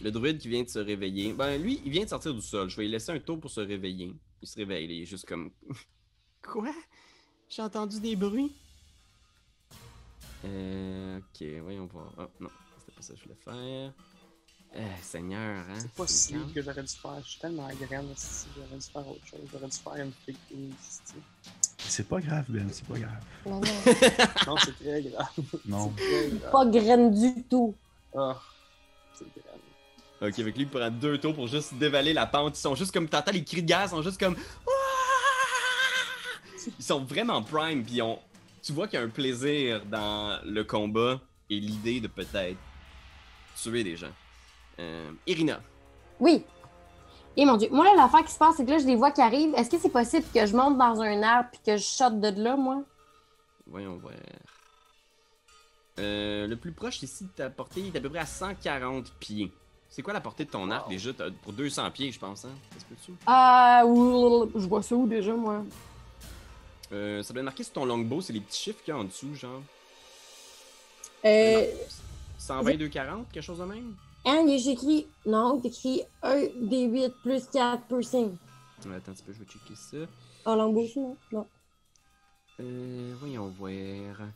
[0.00, 1.32] Le druide qui vient de se réveiller.
[1.32, 2.68] Ben, lui, il vient de sortir du sol.
[2.68, 4.12] Je vais lui laisser un tour pour se réveiller.
[4.42, 5.50] Il se réveille, il est juste comme.
[6.42, 6.72] Quoi?
[7.48, 8.54] J'ai entendu des bruits.
[10.44, 11.18] Euh.
[11.18, 12.12] Ok, voyons voir.
[12.18, 13.92] Oh, non, c'était pas ça que je voulais faire.
[14.72, 15.78] Eh, Seigneur, hein.
[15.80, 17.20] C'est pas c'est si que j'aurais dû faire.
[17.22, 17.68] Je suis tellement
[18.14, 19.40] si j'aurais dû faire autre chose.
[19.52, 20.36] J'aurais dû faire une fake.
[21.78, 23.24] C'est pas grave, Ben, c'est pas grave.
[23.46, 23.66] Non, non.
[24.46, 25.28] Non, c'est très grave.
[25.66, 25.88] Non.
[25.90, 26.52] Très grave.
[26.52, 27.74] Pas graine du tout.
[28.14, 28.40] Ah,
[29.14, 29.58] c'est grave.
[30.22, 32.58] Ok, avec lui, il prend deux tours pour juste dévaler la pente.
[32.58, 33.08] Ils sont juste comme.
[33.08, 34.36] T'entends les cris de gaz, ils sont juste comme.
[36.78, 38.18] Ils sont vraiment prime, puis ont.
[38.62, 42.58] Tu vois qu'il y a un plaisir dans le combat et l'idée de peut-être
[43.56, 44.12] tuer des gens.
[44.78, 45.60] Euh, Irina.
[46.18, 46.44] Oui.
[47.36, 47.68] Et mon dieu.
[47.70, 49.54] Moi, là, l'affaire qui se passe, c'est que là, je les vois qui arrivent.
[49.54, 52.28] Est-ce que c'est possible que je monte dans un arbre puis que je shot de
[52.42, 52.82] là, moi?
[53.66, 54.12] Voyons voir.
[55.98, 59.12] Euh, le plus proche ici de ta portée il est à peu près à 140
[59.18, 59.52] pieds.
[59.90, 60.90] C'est quoi la portée de ton arc Wow.
[60.92, 61.12] déjà?
[61.12, 62.52] T'as- Pour 200 pieds, je pense, hein?
[62.74, 63.12] Ça se peut-tu?
[63.26, 65.64] Ah, ouh, je vois ça où déjà, moi?
[66.92, 69.00] Euh, ça doit être marqué sur ton longbow, c'est les petits chiffres qu'il y a
[69.00, 69.62] en dessous, genre.
[71.24, 71.66] Euh,
[72.38, 73.94] 122-40, quelque chose de même?
[74.24, 75.06] hein, écrit.
[75.26, 78.36] Non, c'est écrit 1 des 8 plus 4 piercing.
[78.86, 79.98] Ouais, Attends un petit peu, je vais checker ça.
[80.46, 81.16] En langue non?
[81.32, 81.46] Non.
[82.60, 84.28] Euh, voyons voir.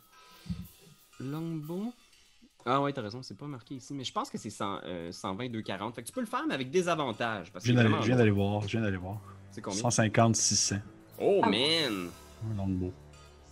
[1.19, 1.93] Longbow.
[2.67, 5.11] Ah ouais, t'as raison, c'est pas marqué ici, mais je pense que c'est 100, euh,
[5.11, 5.93] 122-40.
[5.93, 7.51] Fait que tu peux le faire, mais avec des avantages.
[7.51, 9.17] Parce Je que je viens d'aller voir, je viens d'aller voir.
[9.51, 9.79] C'est combien?
[9.79, 10.77] 150, 600.
[11.21, 11.49] Oh Ah.
[11.49, 12.09] man!
[12.51, 12.91] Un longbow.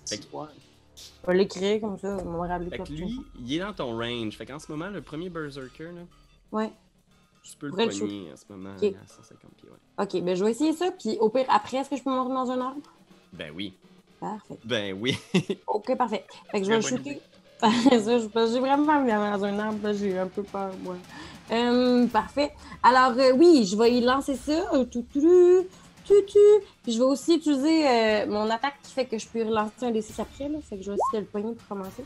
[0.09, 0.47] Fait que- Ouais.
[0.95, 3.59] Je vais l'écrire comme ça, on va me rappeler Fait que de lui, il est
[3.59, 4.35] dans ton range.
[4.35, 6.01] Fait qu'en ce moment, le premier Berserker, là,
[6.51, 6.71] Ouais.
[7.43, 8.83] tu peux le poigner en ce moment Ok.
[8.83, 9.69] à 150 pieds.
[9.69, 10.03] Ouais.
[10.05, 12.33] Ok, ben je vais essayer ça, puis au pire, après, est-ce que je peux monter
[12.33, 12.81] dans un arbre?
[13.31, 13.73] Ben oui.
[14.19, 14.57] Parfait.
[14.65, 15.17] Ben oui.
[15.67, 16.25] Ok, parfait.
[16.51, 17.13] Fait que je vais le shooter.
[17.15, 17.32] je-
[17.91, 20.95] j'ai vraiment pas envie d'aller dans un arbre, là, j'ai un peu peur, moi.
[21.51, 22.51] Euh, parfait.
[22.81, 24.73] Alors, euh, oui, je vais y lancer ça.
[24.73, 25.65] euh, Tout, tout,
[26.05, 26.63] tout, tout.
[26.83, 29.91] Puis je vais aussi utiliser euh, mon attaque qui fait que je peux relancer un
[29.91, 30.57] des 6 après, là.
[30.67, 32.03] Fait que je vais essayer de le poigner pour commencer.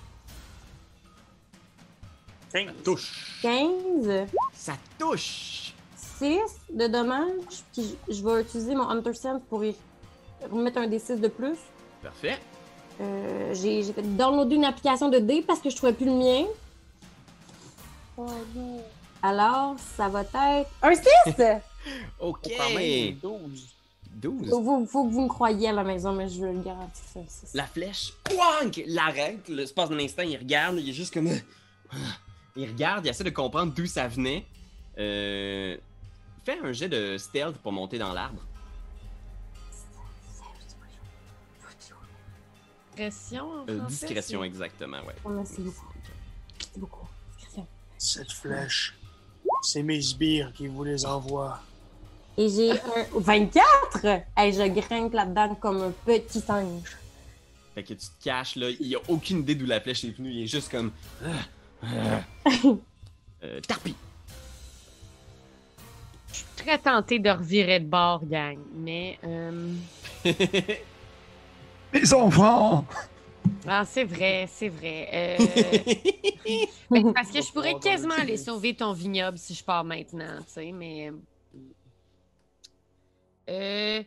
[2.51, 2.71] Quinze.
[2.83, 3.39] touche.
[3.41, 5.73] 15, Ça touche.
[6.19, 6.39] 6
[6.73, 7.63] de dommages.
[7.73, 9.75] Puis je je vais utiliser mon Hunter Sense pour y
[10.51, 11.57] remettre un des 6 de plus.
[12.01, 12.39] Parfait.
[12.99, 16.13] Euh, j'ai j'ai fait downloader une application de dés parce que je trouvais plus le
[16.13, 16.45] mien.
[18.17, 18.81] Oh non.
[19.21, 20.35] Alors, ça va être
[20.81, 21.03] un 6!
[22.19, 22.39] Ok.
[22.49, 23.67] Oh, quand même 12.
[24.15, 24.49] 12.
[24.49, 27.01] faut, faut- faut que vous me croyiez à la maison, mais je veux le garantir
[27.13, 27.19] ça.
[27.19, 27.53] un six.
[27.53, 29.47] La flèche, pouank, l'arrête.
[29.47, 31.29] L'espace d'un instant, il regarde, il est juste comme.
[32.57, 34.43] Il regarde, il essaie de comprendre d'où ça venait.
[34.97, 35.77] Euh...
[36.43, 38.41] Fais un jet de stealth pour monter dans l'arbre.
[42.97, 45.15] Discrétion en Euh, français, discrétion, c'est- exactement, ouais.
[45.29, 45.85] Merci beaucoup.
[46.57, 47.07] Merci beaucoup.
[47.37, 47.67] Discrétion.
[47.97, 48.95] Cette flèche,
[49.61, 51.59] c'est mes sbires qui vous les envoient.
[52.37, 54.05] Et j'ai un 24!
[54.35, 56.97] Hey, je grimpe là-dedans comme un petit singe.
[57.75, 60.31] Fait que tu te caches là, il a aucune idée d'où la flèche est venue,
[60.31, 60.91] il est juste comme.
[63.43, 63.95] Euh, Tarpi.
[66.31, 68.57] Je suis très tentée de revirer de bord, gang.
[68.75, 69.19] Mais.
[69.23, 69.73] euh,
[71.93, 72.85] Mes enfants!
[73.65, 75.09] Ah, c'est vrai, c'est vrai.
[75.13, 75.37] Euh,
[76.89, 80.53] ben, parce que je pourrais quasiment aller sauver ton vignoble si je pars maintenant, tu
[80.53, 81.11] sais, mais.
[83.49, 84.03] Euh.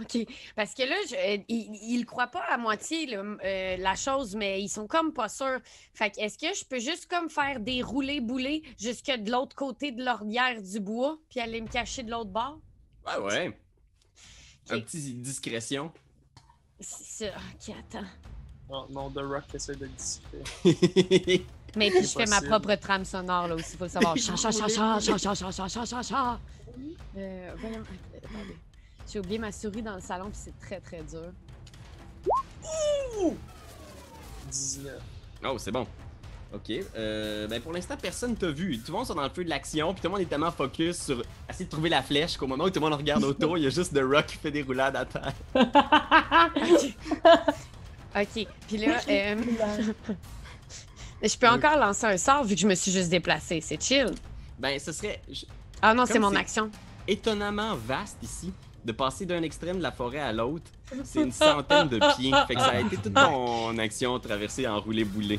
[0.00, 0.26] OK.
[0.56, 4.62] Parce que là, je, euh, ils, le croient pas à moitié, euh, la chose, mais
[4.62, 5.60] ils sont comme pas sûrs.
[5.92, 9.92] Fait que est-ce que je peux juste comme faire des roulés-boulés jusque de l'autre côté
[9.92, 12.60] de l'ornière du bois, puis aller me cacher de l'autre bord?
[13.06, 13.58] Ouais, ouais.
[14.70, 15.92] Un petit discrétion.
[16.80, 17.34] C'est ça.
[17.36, 18.06] OK, attends.
[18.70, 20.42] Non, non, The Rock essaie de le dissiper.
[21.76, 24.16] Mais puis je fais ma propre trame sonore, là aussi, faut le savoir.
[24.18, 26.40] Cha, cha, cha, cha, cha, cha, cha, cha, cha, cha, cha.
[27.16, 27.82] Euh, voyons,
[28.16, 28.56] attendez.
[29.10, 31.32] J'ai oublié ma souris dans le salon, puis c'est très, très dur.
[34.50, 35.00] 19.
[35.44, 35.86] oh, c'est bon.
[36.54, 36.70] Ok.
[36.96, 38.78] Euh, ben pour l'instant, personne t'a vu.
[38.78, 40.50] Tout le monde sont dans le feu de l'action, puis tout le monde est tellement
[40.50, 43.56] focus sur essayer de trouver la flèche qu'au moment où tout le monde regarde autour,
[43.56, 45.32] il y a juste The Rock qui fait des roulades à terre.
[48.14, 48.46] Ok.
[48.68, 49.36] Puis là, euh,
[51.22, 53.62] je peux encore lancer un sort vu que je me suis juste déplacée.
[53.62, 54.10] C'est chill.
[54.58, 55.22] Ben, ce serait
[55.80, 56.70] Ah non, c'est mon action.
[57.08, 58.52] étonnamment vaste ici.
[58.84, 60.64] De passer d'un extrême de la forêt à l'autre,
[61.04, 62.32] c'est une centaine de pieds.
[62.48, 65.38] Fait que ça a été toute ton action traversée en roulé-boulé.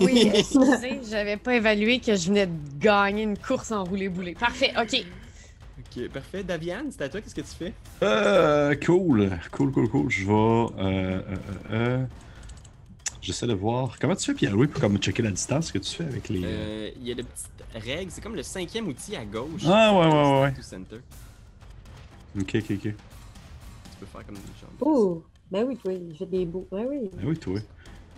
[0.00, 4.34] Oui, excusez, j'avais pas évalué que je venais de gagner une course en roulé-boulé.
[4.34, 5.04] Parfait, ok.
[5.80, 6.44] Ok, parfait.
[6.44, 7.72] Daviane, c'est à toi, qu'est-ce que tu fais?
[8.02, 9.30] Euh, cool.
[9.50, 10.10] Cool, cool, cool.
[10.10, 10.32] Je vais.
[10.32, 11.36] Euh, euh, euh,
[11.72, 12.04] euh,
[13.20, 13.96] J'essaie de voir.
[14.00, 16.44] Comment tu fais, Pierre-Louis, pour comme checker la distance que tu fais avec les.
[16.44, 19.62] euh, Euh, Il y a de petites règles, c'est comme le cinquième outil à gauche.
[19.66, 21.00] Ah, ouais, ouais, ouais, center.
[22.38, 22.80] Ok, ok, ok.
[22.80, 22.92] Tu
[24.00, 24.70] peux faire comme des jambes.
[24.80, 26.66] Oh, ben oui, toi, il fait des beaux.
[26.70, 27.10] Ben oui.
[27.12, 27.58] Ben oui, toi.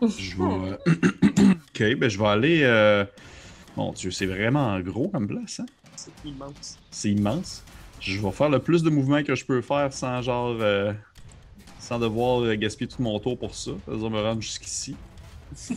[0.03, 0.79] Je vais.
[1.53, 2.61] ok, ben je vais aller.
[2.63, 3.05] euh,
[3.77, 5.67] Mon Dieu, c'est vraiment gros comme place, hein?
[5.97, 6.79] C'est immense.
[6.91, 7.63] C'est immense.
[8.01, 10.57] Je vais faire le plus de mouvements que je peux faire sans genre.
[10.61, 10.93] euh,
[11.79, 13.71] sans devoir euh, gaspiller tout mon tour pour ça.
[13.87, 14.97] Ça va me rendre jusqu'ici.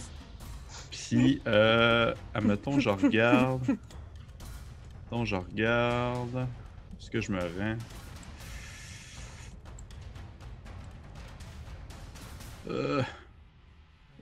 [0.91, 3.62] Puis, euh, admettons, je regarde.
[5.12, 6.47] Admettons, je regarde.
[6.99, 7.78] Est-ce que je me rends?
[12.69, 13.01] Euh.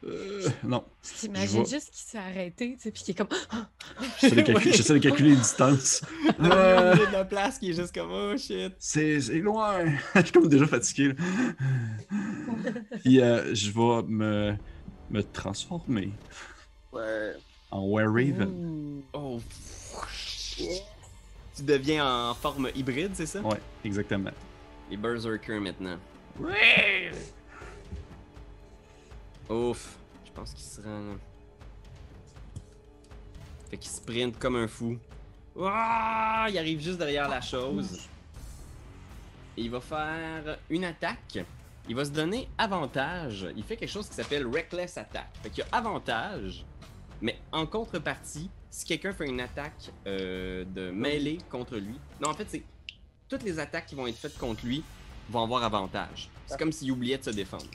[0.06, 0.48] Euh.
[0.64, 0.84] Non.
[1.02, 3.28] T'imagines juste qu'il s'est arrêté, tu sais, puis qu'il est comme.
[4.22, 6.02] J'essaie de, calculer- j'essaie de calculer les distances.
[6.40, 8.74] Il y Euh, a de la place qui est juste comme oh shit.
[8.80, 9.86] c'est loin.
[10.16, 11.10] je suis comme déjà fatigué.
[11.10, 11.14] là.
[13.04, 14.56] Puis euh, je vais me,
[15.10, 16.12] me transformer
[16.94, 17.34] Ouais.
[17.72, 19.02] en Were-Raven.
[19.14, 19.40] Oh.
[21.56, 23.42] Tu deviens en forme hybride, c'est ça?
[23.42, 24.32] Ouais, exactement.
[24.92, 25.98] Les Berserkers maintenant.
[29.50, 29.98] Ouf.
[30.26, 31.16] Je pense qu'il se rend.
[33.70, 34.98] Fait qu'il sprint comme un fou.
[35.56, 38.08] Ouah, il arrive juste derrière la chose.
[39.58, 41.40] Et il va faire une attaque.
[41.90, 43.48] Il va se donner avantage.
[43.56, 45.30] Il fait quelque chose qui s'appelle Reckless Attack.
[45.42, 46.66] Fait qu'il a avantage,
[47.22, 52.00] mais en contrepartie, si quelqu'un fait une attaque euh, de mêlée contre lui.
[52.22, 52.64] Non, en fait, c'est.
[53.30, 54.84] Toutes les attaques qui vont être faites contre lui
[55.30, 56.30] vont avoir avantage.
[56.46, 57.66] C'est comme s'il oubliait de se défendre.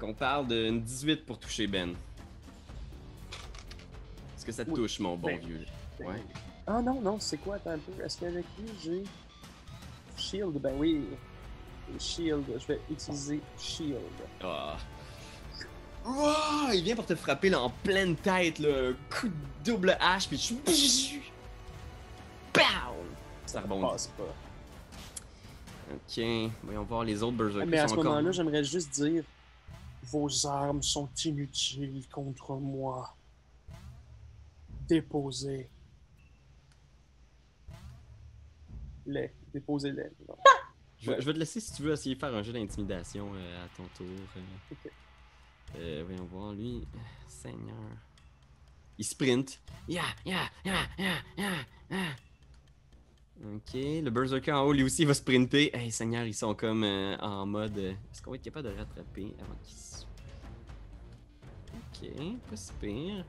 [0.00, 1.90] Qu'on parle d'une 18 pour toucher Ben.
[4.36, 4.76] Est-ce que ça te Oui.
[4.76, 5.66] touche, mon bon Ben, vieux?
[5.98, 6.22] ben Ouais.
[6.66, 7.56] Ah non, non, c'est quoi?
[7.56, 8.02] Attends un peu?
[8.02, 9.02] Est-ce qu'avec lui, j'ai.
[10.16, 10.54] Shield?
[10.60, 11.02] Ben oui.
[11.98, 12.44] Shield.
[12.58, 13.98] Je vais utiliser Shield.
[14.42, 14.76] Ah.
[16.06, 18.92] Ouah, il vient pour te frapper là, en pleine tête, là.
[19.10, 19.34] Coup de
[19.70, 20.54] double hache, puis tu.
[22.54, 22.62] Pow!
[23.44, 23.86] Ça rebondit.
[23.86, 24.34] Passe pas.
[25.92, 26.24] Ok,
[26.62, 27.62] voyons voir les autres berserkers.
[27.64, 29.24] Ah, mais à ce encore- moment-là, j'aimerais juste dire
[30.04, 33.14] Vos armes sont inutiles contre moi.
[34.88, 35.68] Déposez.
[39.06, 39.32] Les.
[39.52, 40.10] Déposez-les.
[40.28, 40.36] Non.
[40.98, 43.30] Je, vais- je vais te laisser si tu veux essayer de faire un jeu d'intimidation
[43.34, 44.06] euh, à ton tour.
[44.36, 44.40] euh.
[44.72, 44.92] Ok.
[45.76, 46.86] Euh, voyons voir, lui.
[47.28, 47.76] Seigneur.
[48.98, 49.60] Il sprint.
[49.88, 51.50] Ya, ya, ya, ya, ya.
[53.42, 55.74] Ok, le Berserker en haut, lui aussi, il va sprinter.
[55.74, 57.76] Hey, Seigneur, ils sont comme euh, en mode.
[57.78, 60.02] euh, Est-ce qu'on va être capable de rattraper avant qu'ils se.
[61.74, 62.10] Ok,
[62.50, 63.24] pas si pire.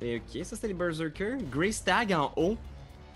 [0.00, 1.38] Et ok, ça c'était les Berserkers.
[1.50, 2.56] Grey Stag en haut.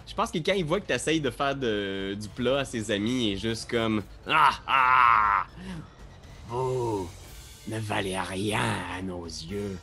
[0.07, 2.91] Je pense que quand il voit que tu essayes de faire du plat à ses
[2.91, 5.47] amis, il est juste comme Ah ah
[6.49, 7.09] Vous
[7.67, 8.61] ne valez rien
[8.97, 9.77] à nos yeux.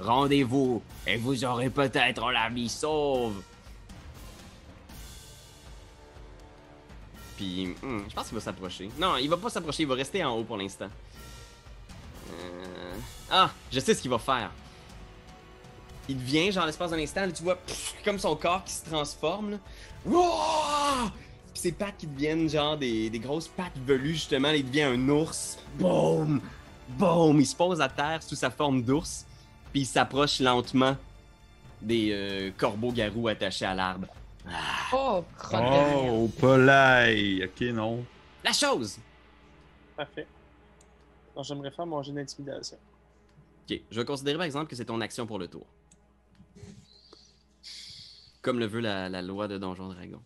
[0.00, 3.42] Rendez-vous et vous aurez peut-être la vie sauve.
[7.36, 8.90] Puis, hmm, je pense qu'il va s'approcher.
[8.98, 10.88] Non, il va pas s'approcher, il va rester en haut pour l'instant.
[12.30, 12.94] Euh,
[13.30, 14.50] Ah, je sais ce qu'il va faire.
[16.08, 17.58] Il devient, genre, l'espace d'un instant, là, tu vois,
[18.04, 19.58] comme son corps qui se transforme.
[20.04, 21.10] Wouah!
[21.52, 24.48] Puis ses pattes qui deviennent, genre, des, des grosses pattes velues, justement.
[24.48, 25.58] là, il devient un ours.
[25.78, 26.40] Boum!
[26.88, 27.40] Boum!
[27.40, 29.24] Il se pose à terre sous sa forme d'ours.
[29.72, 30.96] Puis il s'approche lentement
[31.80, 34.08] des euh, corbeaux-garous attachés à l'arbre.
[34.92, 36.08] Oh, merde.
[36.12, 37.44] Oh, Polai!
[37.44, 38.04] Ok, non.
[38.44, 38.98] La chose!
[39.96, 40.26] Parfait.
[41.34, 42.76] Donc, j'aimerais faire mon jeu d'intimidation.
[43.70, 45.66] Ok, je vais considérer par exemple que c'est ton action pour le tour.
[48.42, 50.20] Comme le veut la, la loi de Donjon Dragon.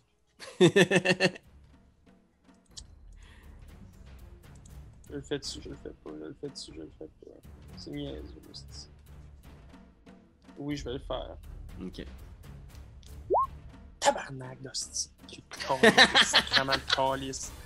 [5.09, 7.05] Je le fais dessus, je le fais pas, je le fais dessus, je le fais
[7.05, 7.31] pas.
[7.77, 8.89] C'est niaiseux, c'est-
[10.57, 11.37] Oui, je vais le faire.
[11.81, 12.05] ok.
[14.07, 15.09] Tabarnak d'hostie.
[15.27, 15.93] Calice,
[16.23, 17.51] Sacrement de calice.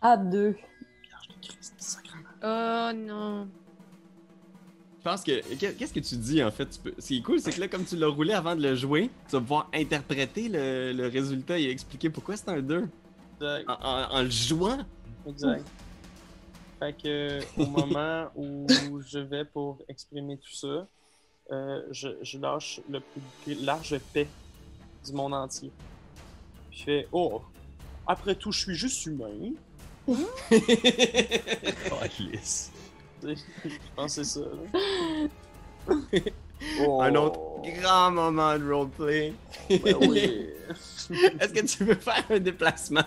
[0.00, 0.56] À deux.
[2.42, 3.48] Oh non.
[4.98, 5.54] Je pense que.
[5.56, 6.66] qu'est- Qu'est-ce que tu dis en fait?
[6.66, 8.62] Tu peux- Ce qui est cool, c'est que là, comme tu l'as roulé avant de
[8.62, 12.88] le jouer, tu vas pouvoir interpréter le, le résultat et expliquer pourquoi c'est un 2
[13.40, 13.64] Exact.
[13.68, 14.78] en, en- en le jouant?
[15.26, 15.64] Exact.
[16.78, 20.86] Fait que, au moment où je vais pour exprimer tout ça,
[21.50, 23.00] euh, je, je lâche le
[23.42, 24.28] plus large paix
[25.08, 25.70] du monde entier.
[26.70, 27.42] Puis je fais Oh,
[28.06, 29.52] après tout, je suis juste humain.
[30.08, 30.14] Oh,
[32.00, 32.70] Alice.
[33.22, 33.34] je
[33.94, 34.40] pense que c'est ça.
[34.40, 35.96] là.
[36.84, 37.00] Oh.
[37.00, 37.38] Un autre
[37.80, 39.32] grand moment de roleplay.
[39.70, 40.48] Ben oui.
[41.38, 43.04] Est-ce que tu veux faire un déplacement?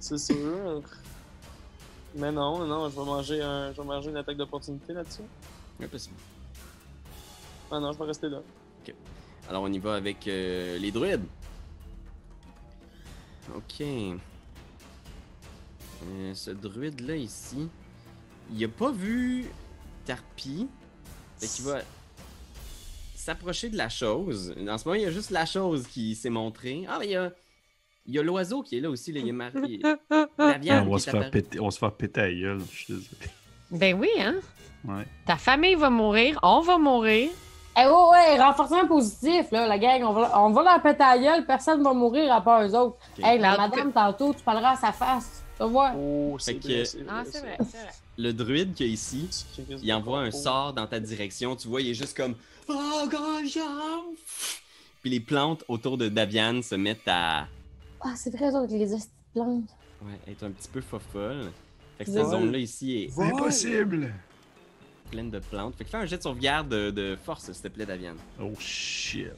[0.00, 0.80] C'est sûr.
[2.14, 5.22] Mais non, non, je vais manger, un, je vais manger une attaque d'opportunité là-dessus.
[5.82, 6.16] Impossible.
[7.70, 8.40] Ah non, je vais rester là.
[9.48, 11.24] Alors on y va avec euh, les druides.
[13.54, 13.80] Ok.
[13.80, 14.16] Euh,
[16.34, 17.68] ce druide là ici,
[18.52, 19.46] il a pas vu
[20.04, 20.68] Tarpi.
[21.38, 21.80] Fait qu'il va
[23.14, 24.54] s'approcher de la chose.
[24.68, 26.84] En ce moment, il y a juste la chose qui s'est montrée.
[26.88, 27.32] Ah, mais il y a,
[28.06, 29.12] il y a l'oiseau qui est là aussi.
[29.12, 29.20] Là.
[29.20, 29.80] Il est marqué.
[30.38, 32.26] La viande on, va qui se est faire péter, on va se faire péter à
[32.26, 33.30] la gueule, je suis désolé.
[33.70, 34.36] Ben oui, hein?
[34.84, 35.06] Ouais.
[35.26, 37.30] Ta famille va mourir, on va mourir.
[37.76, 40.02] Eh ouais, ouais, renforcement positif, là, la gang.
[40.04, 42.74] On va, on va leur péter à la gueule, personne va mourir à part eux
[42.74, 42.96] autres.
[43.18, 45.42] Hey, la tout madame, tantôt, tu parleras à sa face.
[45.56, 45.92] Tu vas voir.
[45.96, 47.06] Oh, c'est que- vrai, c'est vrai.
[47.10, 47.92] Ah, c'est vrai, c'est vrai.
[48.16, 51.56] Le druide qui est ici, C'est il envoie un sort dans ta direction.
[51.56, 52.36] Tu vois, il est juste comme.
[52.68, 52.74] Oh!
[55.02, 57.46] Puis les plantes autour de Davian se mettent à.
[58.00, 58.86] Ah, c'est vrai, eux autres, les
[59.34, 59.64] plantes.
[60.02, 61.50] Ouais, être un petit peu fofolle.
[61.98, 64.12] Fait que cette zone-là ici est Impossible!
[65.14, 65.76] Pleine de plantes.
[65.76, 68.16] Fait que fais un jet de sauvegarde de, de force, s'il te plaît, Davian.
[68.40, 69.28] Oh shit.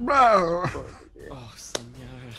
[0.00, 0.62] Oh,
[1.54, 2.32] Seigneur.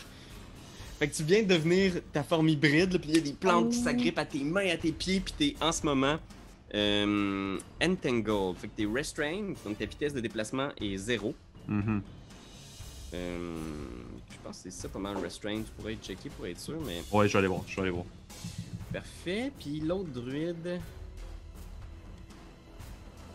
[0.97, 3.33] Fait que tu viens de devenir ta forme hybride, là, puis il y a des
[3.33, 6.17] plantes qui s'agrippent à tes mains, à tes pieds, puis t'es en ce moment
[6.73, 8.57] euh, entangled.
[8.57, 11.35] Fait que t'es restrained, donc ta vitesse de déplacement est zéro.
[11.67, 12.01] Mhm.
[13.13, 13.55] Euh,
[14.31, 15.65] je pense que c'est ça pas mal restrained.
[15.65, 17.91] Tu pourrais checker pour être sûr, mais Ouais, je vais aller voir, je vais aller
[17.91, 18.05] voir.
[18.91, 19.51] Parfait.
[19.59, 20.79] Puis l'autre druide.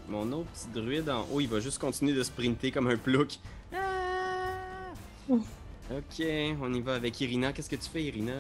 [0.08, 3.38] Mon autre petit druide en haut, il va juste continuer de sprinter comme un plouc.
[3.74, 4.92] Ah!
[5.30, 6.24] Ok,
[6.62, 7.52] on y va avec Irina.
[7.52, 8.32] Qu'est-ce que tu fais, Irina?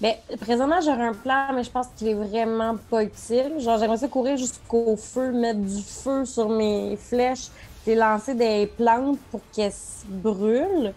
[0.00, 3.54] Ben, présentement, j'aurais un plan, mais je pense qu'il est vraiment pas utile.
[3.58, 7.48] Genre, j'aimerais ça courir jusqu'au feu, mettre du feu sur mes flèches,
[7.86, 10.92] et lancer des plantes pour qu'elles se brûlent.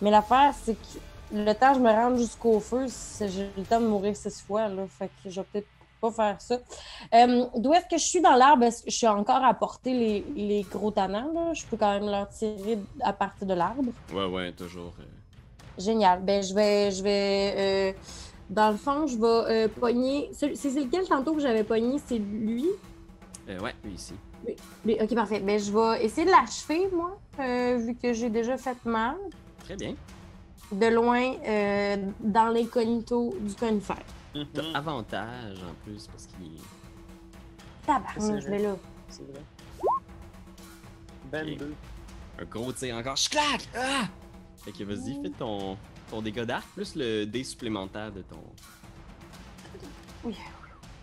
[0.00, 0.98] Mais l'affaire, c'est que
[1.34, 2.86] le temps que je me rende jusqu'au feu,
[3.20, 4.84] j'ai le temps de mourir six fois, là.
[4.86, 5.66] Fait que je vais peut-être
[6.00, 6.58] pas faire ça.
[7.14, 8.66] Euh, D'où est-ce que je suis dans l'arbre?
[8.86, 11.52] Je suis encore à porter les, les gros tannants, là?
[11.54, 13.90] Je peux quand même leur tirer à partir de l'arbre.
[14.12, 14.92] Ouais, ouais, toujours.
[15.00, 15.04] euh,
[15.78, 16.22] Génial.
[16.22, 16.90] Ben, je vais.
[16.92, 17.92] Je vais euh,
[18.50, 20.30] dans le fond, je vais euh, pogner.
[20.32, 21.98] C'est lequel tantôt que j'avais pogné?
[22.06, 22.66] C'est lui?
[23.48, 24.14] ouais, lui ici.
[24.84, 24.96] Lui.
[25.00, 25.40] Ok, parfait.
[25.40, 27.18] Ben, je vais essayer de l'achever, moi,
[27.78, 29.16] vu que j'ai déjà fait mal.
[29.64, 29.94] Très bien.
[30.74, 34.02] De loin, euh, dans l'incognito du conifère.
[34.52, 37.86] T'as Mhm, avantage en plus parce qu'il est.
[37.86, 38.74] Tabarnak, je vais là.
[39.08, 39.42] C'est vrai.
[41.32, 41.74] 22.
[42.40, 43.14] Un gros tir encore.
[43.16, 43.68] Je claque!
[43.76, 44.08] Ah!
[44.64, 45.76] Fait que vas-y, fais ton,
[46.10, 48.42] ton dégât d'arc plus le dé supplémentaire de ton.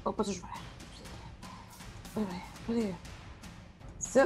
[0.03, 0.39] Oh, pas ça, je.
[2.19, 2.25] Ouais,
[2.69, 2.93] ouais.
[3.99, 4.25] Ça,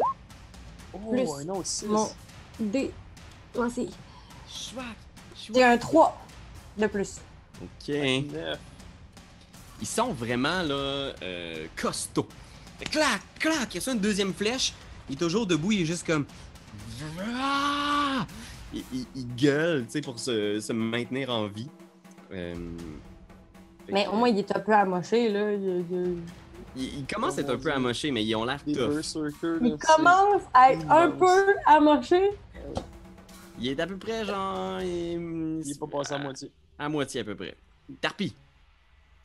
[0.93, 1.85] Oh, Plus un autre 6.
[1.87, 2.07] mon
[2.59, 2.91] dé.
[3.55, 3.89] Moi, c'est.
[5.45, 5.55] Chouac!
[5.57, 6.25] J'ai un 3
[6.77, 7.19] de plus.
[7.61, 7.87] Ok.
[7.87, 8.59] 9.
[9.81, 12.27] Ils sont vraiment là euh, costauds.
[12.91, 14.73] Clac, clac, il y a ça une deuxième flèche.
[15.09, 16.25] Il est toujours debout, il est juste comme.
[18.73, 21.69] Il, il- il gueule, tu sais, pour se, se maintenir en vie.
[22.33, 22.53] Euh,
[23.89, 25.51] Mais au moins, il est un peu amoché, là.
[25.53, 26.17] Il, il-
[26.75, 28.73] il, il commence à être un peu amoché, mais ils ont l'air tough.
[28.95, 29.57] berserkers.
[29.61, 32.31] il là, c'est- commence à être un peu amoché.
[33.59, 34.81] Il est à peu près genre.
[34.81, 36.51] Il, Il est pas passé à moitié.
[36.77, 37.55] À moitié à peu près.
[38.01, 38.33] Tarpi.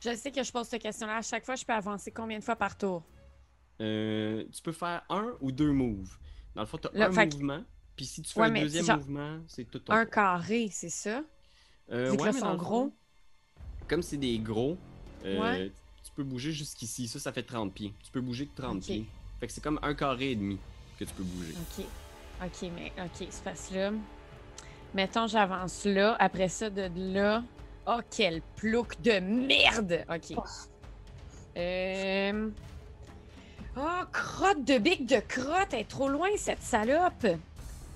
[0.03, 1.17] Je sais que je pose cette question-là.
[1.17, 3.03] À chaque fois, je peux avancer combien de fois par tour?
[3.81, 6.17] Euh, tu peux faire un ou deux moves.
[6.55, 7.63] Dans le fond, tu as un que- mouvement.
[7.95, 10.13] Puis si tu fais Ouais, un mais deuxième genre, mouvement, c'est tout ton Un tour.
[10.13, 11.23] carré, c'est ça?
[11.91, 12.85] Euh, là, mais sont gros.
[12.85, 12.93] fond,
[13.87, 14.77] Comme c'est des gros,
[15.25, 15.71] euh, Ouais.
[16.03, 17.07] tu peux bouger jusqu'ici.
[17.07, 17.93] Ça, ça fait 30 pieds.
[18.03, 18.83] Tu peux bouger de 30 Ok.
[18.85, 19.05] pieds.
[19.39, 20.57] Fait que c'est comme un carré et demi
[20.97, 21.53] que tu peux bouger.
[21.77, 21.85] OK.
[22.43, 23.91] OK, mais OK, c'est parce que là.
[24.93, 26.15] Mettons, j'avance là.
[26.19, 27.43] Après ça, de là.
[27.87, 30.05] Oh, quel plouc de merde!
[30.09, 30.37] OK.
[31.57, 32.49] Euh...
[33.77, 35.69] Oh, crotte de bique de crotte!
[35.73, 37.25] Elle est trop loin, cette salope!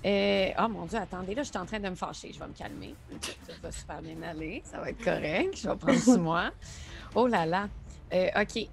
[0.04, 2.32] Euh, oh mon Dieu, attendez, là, je suis en train de me fâcher.
[2.32, 2.94] Je vais me calmer.
[3.20, 4.62] Ça va super bien aller.
[4.64, 5.56] Ça va être correct.
[5.56, 6.50] Je vais prendre sur moi.
[7.14, 7.68] Oh là là.
[8.12, 8.68] Euh, OK.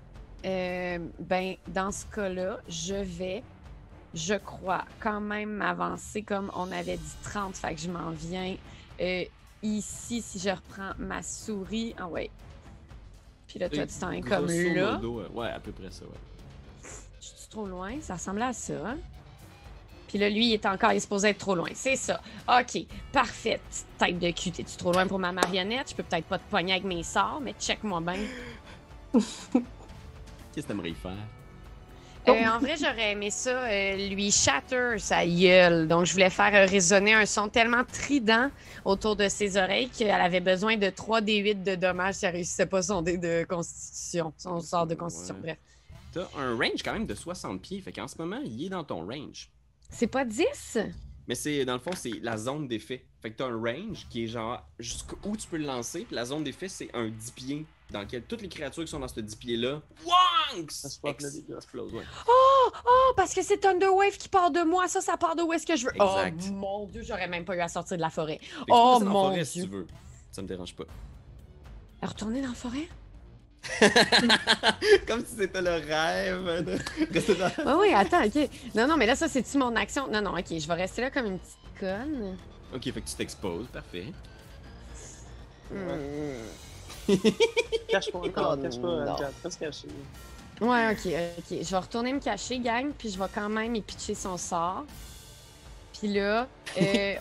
[0.46, 3.44] Euh, ben, dans ce cas-là, je vais,
[4.14, 7.56] je crois, quand même m'avancer comme on avait dit 30.
[7.56, 8.56] Fait que je m'en viens
[9.02, 9.24] euh,
[9.62, 11.96] ici si je reprends ma souris.
[11.98, 12.30] Ah ouais.
[13.48, 14.94] Puis là, toi, tu t'en es comme là.
[14.94, 16.90] modo, euh, ouais, à peu près ça, ouais.
[17.22, 17.94] Je suis trop loin?
[18.02, 18.74] Ça ressemblait à ça.
[18.86, 18.98] hein?
[20.08, 21.70] Puis là, lui, il est encore il est supposé être trop loin.
[21.74, 22.22] C'est ça.
[22.48, 22.86] OK.
[23.12, 23.60] Parfait.
[23.70, 24.52] Petite Tête de cul.
[24.52, 25.90] T'es-tu trop loin pour ma marionnette?
[25.90, 28.20] Je peux peut-être pas te pogner avec mes sorts, mais check-moi bien.
[29.14, 31.14] Qu'est-ce que t'aimerais y faire?
[32.28, 35.88] Euh, en vrai, j'aurais aimé ça, euh, lui shatter sa gueule.
[35.88, 38.50] Donc, je voulais faire résonner un son tellement trident
[38.86, 42.82] autour de ses oreilles qu'elle avait besoin de 3d8 de dommages si elle réussissait pas
[42.82, 45.36] son dé de constitution, son sort de constitution.
[45.36, 45.42] Ouais.
[45.42, 45.58] Bref.
[46.14, 48.84] T'as un range quand même de 60 pieds, fait qu'en ce moment, il est dans
[48.84, 49.50] ton range.
[49.90, 50.78] C'est pas 10?
[51.28, 53.06] Mais c'est, dans le fond, c'est la zone d'effet.
[53.22, 56.26] Fait que t'as un range qui est genre jusqu'où tu peux le lancer, puis la
[56.26, 59.20] zone d'effet, c'est un 10 pieds dans lequel toutes les créatures qui sont dans ce
[59.20, 60.72] 10 pieds-là, Wanks!
[60.72, 61.56] Ça se passe le dégât.
[61.58, 62.04] Explose, ouais.
[62.28, 64.88] Oh, oh, parce que c'est Thunderwave qui part de moi.
[64.88, 65.96] Ça, ça part de où est-ce que je veux.
[65.96, 66.44] Exact.
[66.50, 68.40] Oh mon Dieu, j'aurais même pas eu à sortir de la forêt.
[68.42, 69.70] Fait Oh mon forêt si Dieu.
[69.70, 69.88] tu veux.
[70.32, 70.86] Ça me dérange pas.
[72.02, 72.88] Retourner dans la forêt?
[75.08, 76.78] Comme si c'était le rêve de
[77.14, 77.80] rester dans...
[77.80, 78.50] Oui, oui, attends, ok.
[78.76, 80.08] Non, non, mais là, ça, c'est-tu mon action?
[80.10, 82.38] Non, non, ok, je vais rester là comme une petite conne.
[82.76, 84.08] Ok, fait que tu t'exposes, parfait.
[85.72, 85.76] Hmm.
[87.90, 89.02] Cache pas encore, Oh, cache pas.
[89.04, 89.88] Anne-Cat, reste caché.
[90.62, 91.58] Ouais, ok, ok.
[91.62, 94.86] Je vais retourner me cacher, gang, puis je vais quand même y pitcher son sort.
[96.00, 96.48] Puis là,
[96.82, 97.16] euh...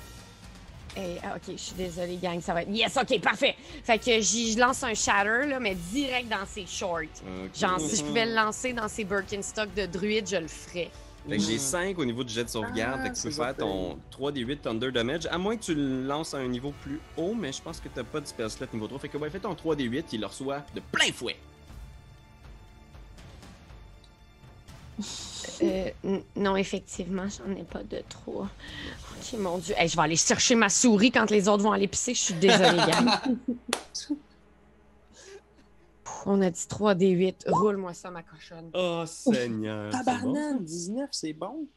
[0.96, 2.70] eh, ah, ok, je suis désolée, gang, ça va être...
[2.70, 3.56] Yes, ok, parfait!
[3.84, 7.22] Fait que je lance un shatter, là, mais direct dans ses shorts.
[7.54, 10.90] Genre, si je pouvais le lancer dans ses Birkenstock de druide, je le ferais.
[11.28, 13.30] Fait que j'ai 5 au niveau du jet de sauvegarde, Ah, fait que tu peux
[13.30, 17.00] faire ton 3d8 Thunder Damage, à moins que tu le lances à un niveau plus
[17.16, 18.98] haut, mais je pense que t'as pas de spell slot niveau 3.
[18.98, 21.36] Fait que ouais, fais ton 3d8, il le reçoit de plein fouet.
[25.62, 25.90] Euh,
[26.36, 28.48] non, effectivement, j'en ai pas de trois.
[29.16, 29.74] Ok, mon Dieu.
[29.78, 32.14] Hey, je vais aller chercher ma souris quand les autres vont aller pisser.
[32.14, 33.10] Je suis désolée, gang.
[36.26, 37.46] On a dit 3 des 8.
[37.48, 38.70] Roule-moi ça, ma cochonne.
[38.74, 39.92] Oh Seigneur.
[39.92, 41.68] c'est Tabarnak, 19, c'est bon.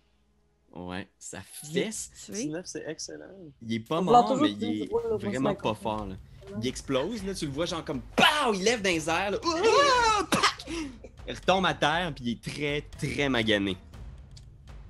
[0.74, 0.89] bon?
[0.89, 2.12] Ouais, ça fesse.
[2.26, 3.26] Tu 19, c'est excellent.
[3.62, 6.06] Il est pas mort, mais il est vraiment pas fort.
[6.06, 6.16] Là.
[6.62, 8.54] Il explose, là, tu le vois genre comme POW!
[8.54, 9.38] Il lève dans les airs, là.
[10.30, 10.72] Pac!
[11.28, 13.78] Il retombe à terre, puis il est très, très magané.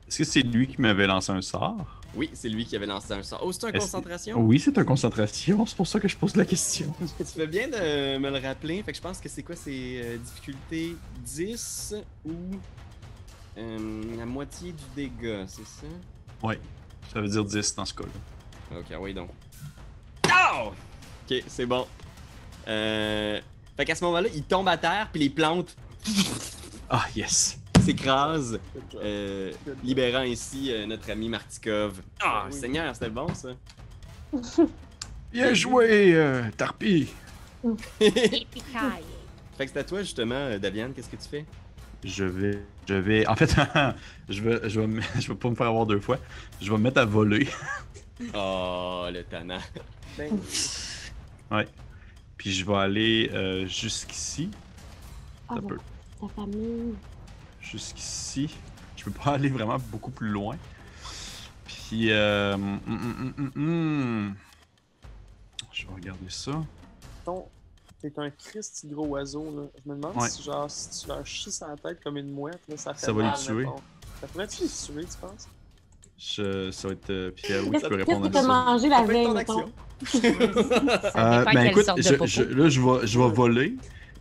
[0.08, 2.02] Est-ce que c'est lui qui m'avait lancé un sort?
[2.16, 3.42] Oui, c'est lui qui avait lancé un sort.
[3.44, 4.40] Oh, c'est un Est-ce- concentration?
[4.40, 6.94] Oui, c'est un concentration, c'est pour ça que je pose la question.
[7.18, 8.82] Tu fais bien de me le rappeler?
[8.84, 9.56] Fait que je pense que c'est quoi?
[9.56, 9.72] C'est
[10.04, 11.96] euh, difficulté 10
[12.26, 12.32] ou
[13.58, 15.88] euh, la moitié du dégât, c'est ça?
[16.44, 16.60] Ouais,
[17.14, 18.78] ça veut dire 10 dans ce cas-là.
[18.80, 19.30] Ok, oui donc.
[20.28, 20.72] Oh!
[21.30, 21.86] Ok, c'est bon.
[22.68, 23.40] Euh...
[23.78, 25.76] Fait qu'à ce moment-là, il tombe à terre, puis les plantes
[26.90, 27.60] Ah, yes!
[28.04, 28.60] job.
[28.96, 29.52] euh,
[29.84, 32.02] libérant ainsi euh, notre ami Martikov.
[32.22, 32.54] Ah, Oui.
[32.58, 33.50] Seigneur, c'était bon ça.
[35.32, 37.08] Bien joué, euh, Tarpi.
[38.00, 38.46] fait
[39.66, 41.46] que c'est à toi justement, euh, Daviane, qu'est-ce que tu fais?
[42.04, 42.62] Je vais.
[42.88, 43.26] Je vais.
[43.28, 43.56] En fait,
[44.30, 46.20] je vais, je vais, me- je vais pas me faire avoir deux fois.
[46.62, 47.48] Je vais me mettre à voler.
[48.34, 49.60] Oh, le tannant.
[50.18, 50.30] Ben,
[52.38, 54.50] Puis je vais aller euh, jusqu'ici.
[55.50, 55.56] Ah.
[56.22, 56.94] Ta famille.
[57.72, 58.50] Jusqu'ici.
[58.96, 60.56] Je peux pas aller vraiment beaucoup plus loin.
[61.66, 62.12] Puis.
[62.12, 64.36] Euh, hum, hum, hum, hum, hum.
[65.72, 66.52] Je vais regarder ça.
[67.26, 67.48] ton-
[68.02, 69.64] T'es un Christ gros oiseau, là.
[69.84, 70.30] Je me demande Ouais.
[70.30, 73.04] si, genre, si tu leur chies sur la tête comme une mouette, là, ça fait
[73.06, 73.54] Ça va les tuer.
[73.66, 73.76] mettons.
[74.22, 75.48] Ça pourrait-tu les tuer, tu penses?
[76.18, 77.10] Je, ça va être.
[77.10, 78.48] euh, puis euh, oui, Qu'est-ce tu peux qu'est-ce répondre à ça.
[78.48, 79.72] mangé la veille, ton mettons?
[81.16, 83.76] Euh, ben écoute, je, je- là, je vais, je vais voler.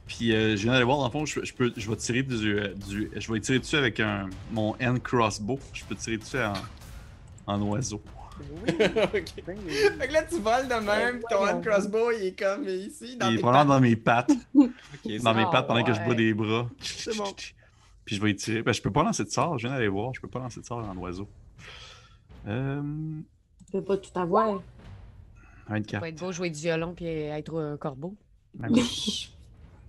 [0.06, 2.22] Puis euh, je viens d'aller voir, dans le fond, je, je peux, je vais tirer
[2.22, 3.10] du, euh, du.
[3.16, 5.58] Je vais tirer dessus avec un, mon hand crossbow.
[5.72, 6.52] Je peux tirer dessus en,
[7.46, 8.02] en oiseau.
[8.66, 9.44] Oui, ok.
[9.46, 9.72] ben oui.
[9.98, 13.16] Fait que là, tu voles de même, Ouais, ton hand crossbow, il est comme ici,
[13.16, 14.32] dans Il est probablement dans mes pattes.
[14.54, 16.68] Dans mes Ah, pattes pendant que je bois des bras.
[16.80, 17.32] C'est bon.
[18.04, 18.62] Puis je vais y tirer.
[18.62, 19.56] Ben, je peux pas lancer de sort.
[19.58, 20.12] Je viens d'aller voir.
[20.14, 21.26] Je peux pas lancer de sort en oiseau.
[22.46, 22.82] Euh.
[23.66, 24.60] Tu peux pas tout avoir.
[25.68, 25.90] 24.
[25.92, 28.14] Ça va être beau jouer du violon puis être un corbeau.
[28.58, 28.74] Même-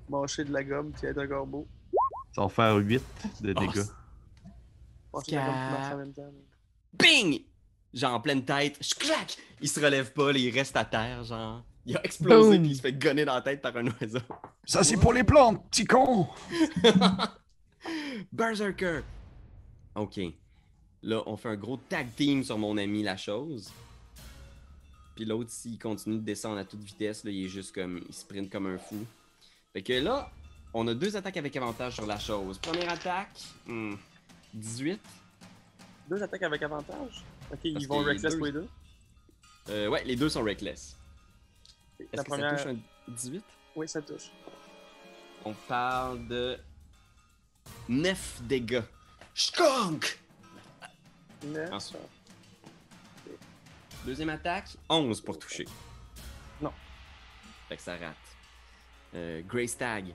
[0.10, 1.68] Mâcher de la gomme qui est un corbeau.
[2.34, 3.02] Ça va faire 8
[3.42, 3.86] de Oh, dégâts.
[5.14, 6.32] Mâcher de la gomme qui marche en même temps.
[6.94, 7.42] Bing!
[7.94, 9.38] Genre en pleine tête, je claque!
[9.62, 11.64] Il se relève pas, là, il reste à terre, genre.
[11.86, 12.62] Il a explosé Boom.
[12.64, 14.20] puis il se fait gonner dans la tête par un oiseau.
[14.66, 16.28] Ça, c'est pour les plantes, petit con.
[18.32, 19.02] Berserker!
[19.96, 20.20] Ok.
[21.04, 23.72] Là, on fait un gros tag team sur mon ami La Chose.
[25.16, 28.02] Puis l'autre, s'il continue de descendre à toute vitesse, là, il est juste comme.
[28.08, 29.06] Il sprint comme un fou.
[29.76, 30.32] Fait que là,
[30.74, 32.58] on a deux attaques avec avantage sur La Chose.
[32.60, 33.96] Première attaque, hmm,
[34.54, 35.02] 18.
[36.10, 37.26] Deux attaques avec avantage?
[37.52, 38.70] Ok, ils vont reckless deux- pour les deux?
[39.68, 40.96] Euh, ouais, les deux sont reckless.
[42.00, 42.58] La Est-ce que première.
[42.58, 42.74] ça touche
[43.08, 43.44] un 18?
[43.76, 44.32] Oui, ça touche.
[45.44, 46.58] On parle de
[47.90, 48.82] 9 dégâts.
[49.34, 50.20] Skunk!
[51.44, 51.70] Neuf.
[51.74, 52.00] Ensuite.
[54.06, 55.68] Deuxième attaque, 11 pour toucher.
[56.62, 56.72] Non.
[57.68, 58.16] Fait que ça rate.
[59.16, 60.14] Euh, Grey Stag.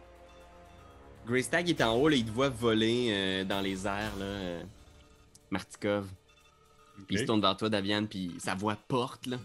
[1.27, 4.25] Grey Stag est en haut, là, il te voit voler euh, dans les airs, là.
[4.25, 4.63] euh,
[5.51, 6.07] Martikov.
[7.07, 9.39] Puis il se tourne vers toi, Daviane, puis sa voix porte, là,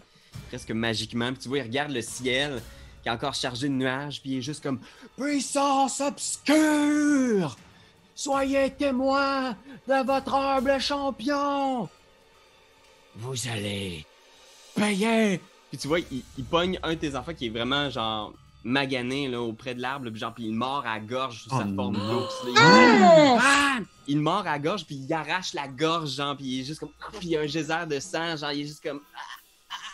[0.48, 1.32] presque magiquement.
[1.32, 2.62] Puis tu vois, il regarde le ciel,
[3.02, 4.80] qui est encore chargé de nuages, puis il est juste comme
[5.16, 7.56] Puissance obscure!
[8.14, 9.52] Soyez témoin
[9.86, 11.88] de votre humble champion!
[13.14, 14.04] Vous allez
[14.74, 15.40] payer!
[15.70, 18.34] Puis tu vois, il, il pogne un de tes enfants qui est vraiment, genre,
[18.66, 21.58] magané, là, auprès de l'arbre, puis genre, puis il mord à la gorge sous Oh
[21.58, 22.34] sa forme d'ours.
[22.46, 23.78] Il- Ah!
[24.08, 26.80] Il mord à la gorge, puis il arrache la gorge, genre, puis il est juste
[26.80, 26.90] comme.
[27.18, 29.00] Puis il y a un geyser de sang, genre, il est juste comme.
[29.14, 29.18] Ah!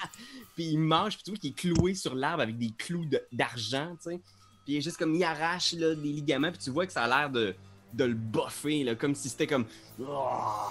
[0.04, 0.08] Ah!
[0.54, 3.22] Puis il mange, puis tu vois qu'il est cloué sur l'arbre avec des clous de-
[3.32, 4.20] d'argent, tu sais.
[4.64, 5.14] Puis il est juste comme.
[5.14, 7.54] Il arrache, là, des ligaments, puis tu vois que ça a l'air de,
[7.94, 9.66] de le boffer, là, comme si c'était comme.
[10.06, 10.68] Ah!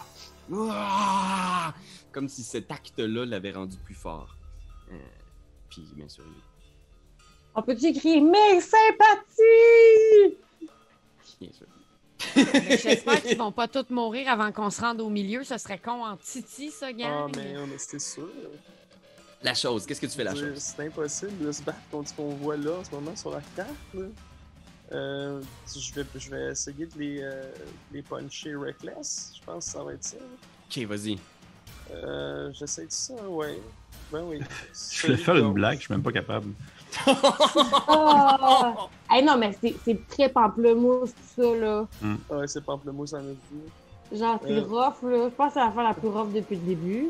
[0.53, 1.73] Ah!
[2.11, 4.35] Comme si cet acte-là l'avait rendu plus fort.
[4.91, 4.97] Euh,
[5.69, 6.50] puis, bien sûr, il-
[7.55, 10.37] On peut-tu crier mes sympathies?
[11.39, 11.67] bien sûr.
[12.53, 15.43] Mais J'espère qu'ils vont pas tous mourir avant qu'on se rende au milieu.
[15.43, 17.35] Ce serait con en titi, ça, Ah, gang.
[17.35, 18.29] mais, mais c'est sûr.
[19.43, 20.57] La chose, qu'est-ce que tu fais, la C'est- chose?
[20.59, 23.41] C'est impossible de se battre contre ce qu'on voit là en ce moment sur la
[23.55, 23.69] carte.
[23.95, 24.05] Là.
[24.93, 25.41] Euh,
[25.75, 27.43] je, vais, je vais essayer de les, euh,
[27.91, 29.33] les puncher reckless.
[29.39, 30.17] Je pense que ça va être ça.
[30.69, 31.17] Ok, vas-y.
[31.91, 33.59] Euh, J'essaie de ça, ouais.
[34.11, 34.39] Ben oui.
[34.73, 36.53] Je voulais faire une blague, je suis même pas capable.
[37.87, 38.75] Ah!
[39.13, 41.85] Hey, non, mais c'est- c'est très pamplemousse, tout ça, là.
[42.29, 43.37] Ouais, c'est pamplemousse en vie.
[44.17, 44.61] Genre, c'est Euh.
[44.63, 45.25] rough, là.
[45.29, 47.07] Je pense que c'est la fois la plus rough depuis le début.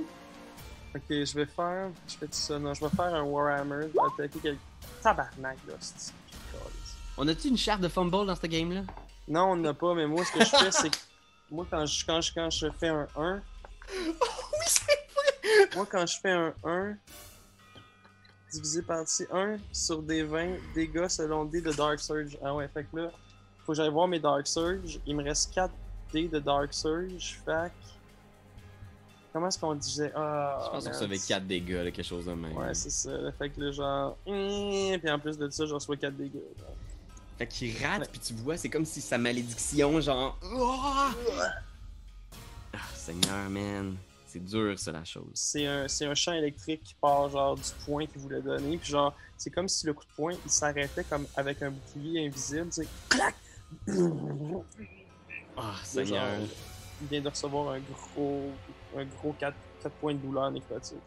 [0.95, 1.89] Ok, je vais faire.
[2.07, 2.57] Je fais tout ça.
[2.57, 3.87] Non, je vais faire un Warhammer.
[3.87, 4.59] Je vais attaquer quelqu'un.
[5.03, 5.73] Tabarnak, là.
[5.79, 6.11] c'est-
[7.17, 8.81] On a-tu une charte de fumble dans ce game-là?
[9.27, 10.97] Non, on n'a pas, mais moi, ce que je fais, c'est que.
[11.51, 13.41] Moi, quand je, quand, je, quand je fais un 1.
[13.93, 14.13] oui,
[14.65, 16.93] c'est Moi, quand je fais un 1.
[18.51, 18.99] Divisé par
[19.31, 22.37] 1 sur des 20 dégâts selon D de Dark Surge.
[22.43, 23.11] Ah ouais, fait que là,
[23.65, 24.99] faut que j'aille voir mes Dark Surge.
[25.05, 25.73] Il me reste 4
[26.11, 27.39] D de Dark Surge.
[27.45, 27.91] Fait que.
[29.33, 30.11] Comment est-ce qu'on disait?
[30.13, 30.59] Ah.
[30.65, 32.55] Je pense qu'on recevait 4 dégâts, là, quelque chose de même.
[32.57, 33.11] Ouais, c'est ça.
[33.39, 34.17] Fait que là, genre.
[34.25, 36.33] hum, Puis en plus de ça, je reçois 4 dégâts.
[36.59, 36.75] genre.
[37.37, 40.37] Fait qu'il rate, puis tu vois, c'est comme si sa malédiction, genre.
[40.43, 41.11] Ah,
[42.73, 43.95] Ah, Seigneur, man.
[44.31, 45.29] C'est dur, ça, la chose.
[45.33, 48.77] c'est un, c'est un champ électrique qui part genre du point qu'il voulait donner.
[48.77, 52.27] Puis genre, c'est comme si le coup de poing, il s'arrêtait comme avec un bouclier
[52.27, 52.67] invisible.
[52.67, 53.35] Tu sais, clac!
[55.57, 56.23] Ah, Seigneur.
[56.23, 56.47] Genre,
[57.01, 58.51] il vient de recevoir un gros,
[58.95, 59.53] un gros 4,
[59.99, 60.97] points de douleur nécrotique.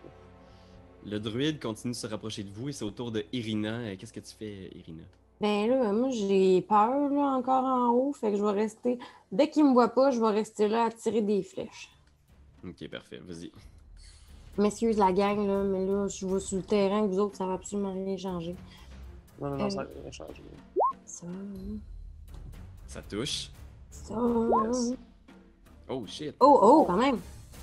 [1.06, 3.78] Le druide continue de se rapprocher de vous et c'est au tour de Irina.
[3.78, 5.04] Euh, Qu'est-ce que tu fais, Irina?
[5.40, 8.12] Ben là, moi, j'ai peur, là, encore en haut.
[8.12, 8.98] Fait que je vais rester.
[9.32, 11.88] Dès qu'il me voit pas, je vais rester là à tirer des flèches.
[12.66, 13.50] Ok, parfait, vas-y.
[14.56, 17.46] Messieurs de la gang, là, mais là, je vais sur le terrain, vous autres, ça
[17.46, 18.54] va absolument rien changer.
[19.40, 19.70] Non, non, non, Euh.
[19.70, 20.42] ça n'a rien changé.
[21.04, 21.26] Ça,
[22.86, 23.50] Ça touche.
[23.90, 24.14] ça.
[24.14, 24.94] Yes.
[25.88, 26.34] Oh shit.
[26.40, 27.18] Oh, oh, quand même.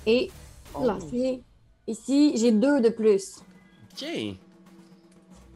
[0.06, 0.30] Et
[0.74, 0.84] Oh.
[0.84, 1.42] lancer.
[1.86, 3.40] Ici, j'ai deux de plus.
[3.92, 4.06] Ok.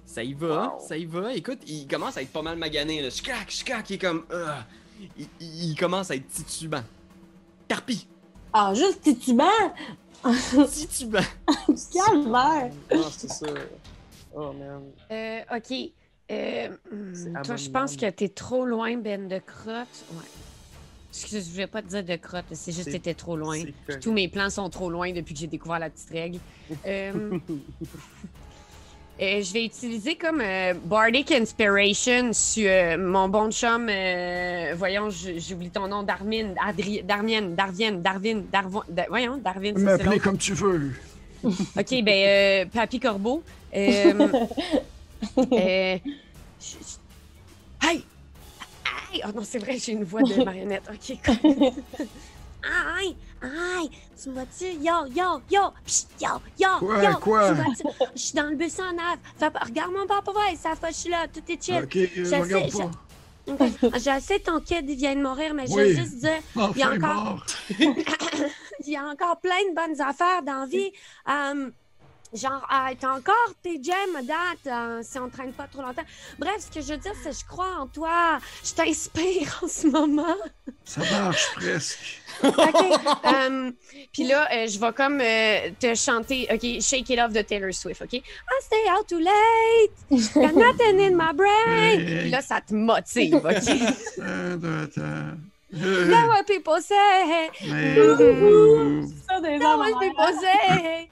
[0.05, 0.81] Ça y va, Wow.
[0.81, 1.35] ça y va.
[1.35, 3.03] Écoute, il commence à être pas mal magané.
[3.03, 3.11] Là.
[3.11, 4.25] Shkrak, shkrak, il est comme.
[4.31, 4.47] euh,
[5.19, 6.83] il, il- il commence à être titubant.
[7.69, 8.07] Tarpi!
[8.59, 9.45] Ah, juste titubant!
[10.73, 11.21] Titubant!
[11.93, 12.71] Calvaire!
[12.91, 13.47] Non, c'est ça.
[14.35, 14.83] Oh man.
[15.11, 15.93] Euh, OK.
[16.31, 16.69] Euh,
[17.45, 20.05] toi, je pense que t'es trop loin, Ben de crotte.
[20.11, 20.25] Ouais.
[21.11, 23.63] Excuse, je voulais pas te dire de crotte, c'est juste que t'étais trop loin.
[24.01, 26.39] Tous mes plans sont trop loin depuis que j'ai découvert la petite règle.
[26.87, 27.39] Euh,
[29.21, 33.89] euh, je vais utiliser comme euh, Bardic Inspiration sur euh, mon bon chum.
[33.89, 39.75] euh, voyons, je- j'oublie ton nom, Darmin, Adri, Darmienne, Darvienne, Darwin, Darvo, Da- voyons, Darwin,
[39.77, 40.93] ça, c'est M'appeler comme tu veux.
[41.45, 43.43] OK, ben, euh, Papy Corbeau.
[43.75, 44.33] Euh,
[45.53, 45.99] euh,
[47.83, 48.05] Hey!
[49.13, 49.23] Hey!
[49.25, 50.89] Oh non, c'est vrai, j'ai une voix de marionnette.
[50.91, 51.71] OK, cool.
[52.63, 53.17] Aïe!
[53.43, 53.91] Aïe!
[54.21, 54.65] Tu me vois-tu?
[54.65, 55.61] Yo, yo, yo!
[55.85, 56.29] Psst, yo,
[56.59, 56.69] yo!
[56.79, 57.19] Quoi, yo!
[57.19, 57.55] quoi?
[58.15, 58.97] Je suis dans le bus en
[59.51, 61.83] pas- Regarde mon papa, ouais, ça fait, je suis là, tout est chill.
[61.85, 62.91] Ok, euh, sais, regarde je- pas.
[63.95, 65.83] Je sais ton kid, il vient de mourir, mais je Oui.
[65.93, 66.41] veux juste dire.
[66.57, 67.47] Enfin, Il y a encore-
[67.79, 70.91] il y a encore plein de bonnes affaires dans la vie.
[71.29, 71.71] Euh,
[72.37, 76.03] genre, euh, t'as encore tes gemmes à date, euh, si on traîne pas trop longtemps.
[76.39, 78.39] Bref, ce que je veux dire, c'est que je crois en toi.
[78.65, 80.37] Je t'inspire en ce moment.
[80.85, 82.23] Ça marche presque.
[82.43, 82.53] OK.
[83.25, 83.71] Euh,
[84.13, 87.73] Puis là, euh, je vais comme euh, te chanter, OK, Shake It Off de Taylor
[87.73, 88.15] Swift, OK?
[88.15, 88.23] I
[88.61, 92.05] stay out too late, got nothing in my brain.
[92.21, 95.47] Puis là, ça te motive, OK?
[95.73, 97.51] Know what people say.
[97.69, 97.97] mais-
[99.29, 101.09] Ça, des hommes what people say.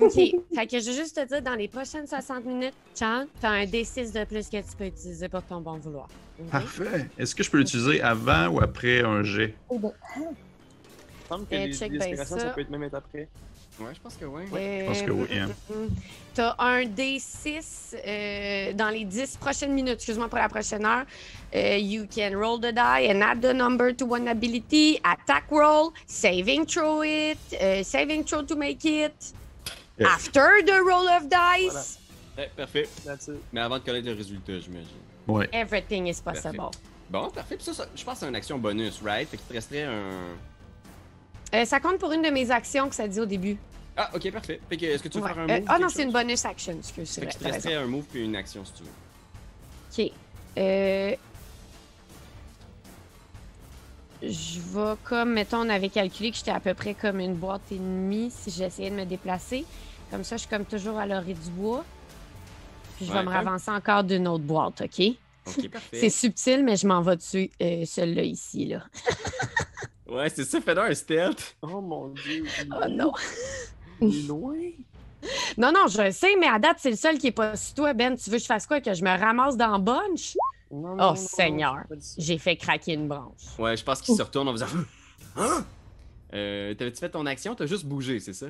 [0.00, 0.14] OK.
[0.54, 3.64] Fait que je veux juste te dire, dans les prochaines 60 minutes, Chan, t'as un
[3.64, 6.08] D6 de plus que tu peux utiliser pour ton bon vouloir.
[6.50, 7.08] Parfait.
[7.18, 9.54] Est-ce que je peux l'utiliser avant ou après un jet?
[9.70, 9.90] Il me
[11.28, 11.92] semble que Eh, les check
[12.24, 12.24] ça.
[12.38, 13.28] ça peut être même être après.
[13.78, 14.42] Ouais, je pense que oui.
[14.54, 15.48] Euh, pense que oui, hein.
[16.34, 21.04] T'as un D6 euh, dans les 10 prochaines minutes, excuse-moi pour la prochaine heure.
[21.54, 25.92] Euh, you can roll the die and add the number to one ability, attack roll,
[26.06, 29.12] saving throw it, euh, saving throw to make it.
[29.98, 30.08] Yeah.
[30.08, 31.98] After the roll of dice,
[32.36, 32.86] Ouais, parfait.
[33.04, 33.40] That's it.
[33.52, 34.88] Mais avant de connaître le résultat, j'imagine.
[35.26, 35.48] Ouais.
[35.52, 36.70] everything is possible.
[37.08, 37.56] Bon, parfait.
[37.56, 39.28] Puis ça, ça- je pense que c'est une action bonus, right?
[39.28, 40.34] Fait qu'il te resterait un.
[41.56, 43.56] Euh, ça compte pour une de mes actions que ça dit au début.
[43.96, 44.60] Ah, ok, parfait.
[44.68, 45.32] Fait que, est-ce que tu veux Ouais.
[45.32, 45.64] faire un Euh, move?
[45.68, 47.14] ah ou non, c'est une bonus action, excuse.
[47.14, 50.04] Fait vrai, qu'il te resterait un move puis une action si tu veux.
[50.06, 50.12] OK.
[50.58, 51.16] Euh...
[54.22, 57.62] Je vais comme, mettons, on avait calculé que j'étais à peu près comme une boîte
[57.70, 59.64] et demie si j'essayais de me déplacer.
[60.10, 61.84] Comme ça, je suis comme toujours à l'orée du bois.
[62.96, 65.00] Puis je vais me ravancer encore d'une autre boîte, OK?
[65.46, 65.96] Ok, parfait.
[66.00, 68.82] C'est subtil, mais je m'en vais dessus, euh, celle-là ici, là.
[70.08, 71.56] Ouais, c'est ça, fais un stealth.
[71.62, 72.44] Oh mon dieu.
[72.70, 73.12] Oh non!
[74.00, 74.70] Loin.
[75.58, 77.74] Non, non, je le sais, mais à date, c'est le seul qui est pas sur
[77.74, 78.16] toi, Ben.
[78.16, 78.80] Tu veux que je fasse quoi?
[78.80, 80.36] Que je me ramasse dans bunch?
[80.70, 81.78] Non, non, Oh, non, Seigneur.
[82.18, 83.58] J'ai fait craquer une branche.
[83.58, 84.66] Ouais, je pense qu'il se retourne en faisant.
[85.36, 85.64] Hein?
[86.34, 87.54] Euh, T'avais-tu fait ton action?
[87.54, 88.46] T'as juste bougé, c'est ça?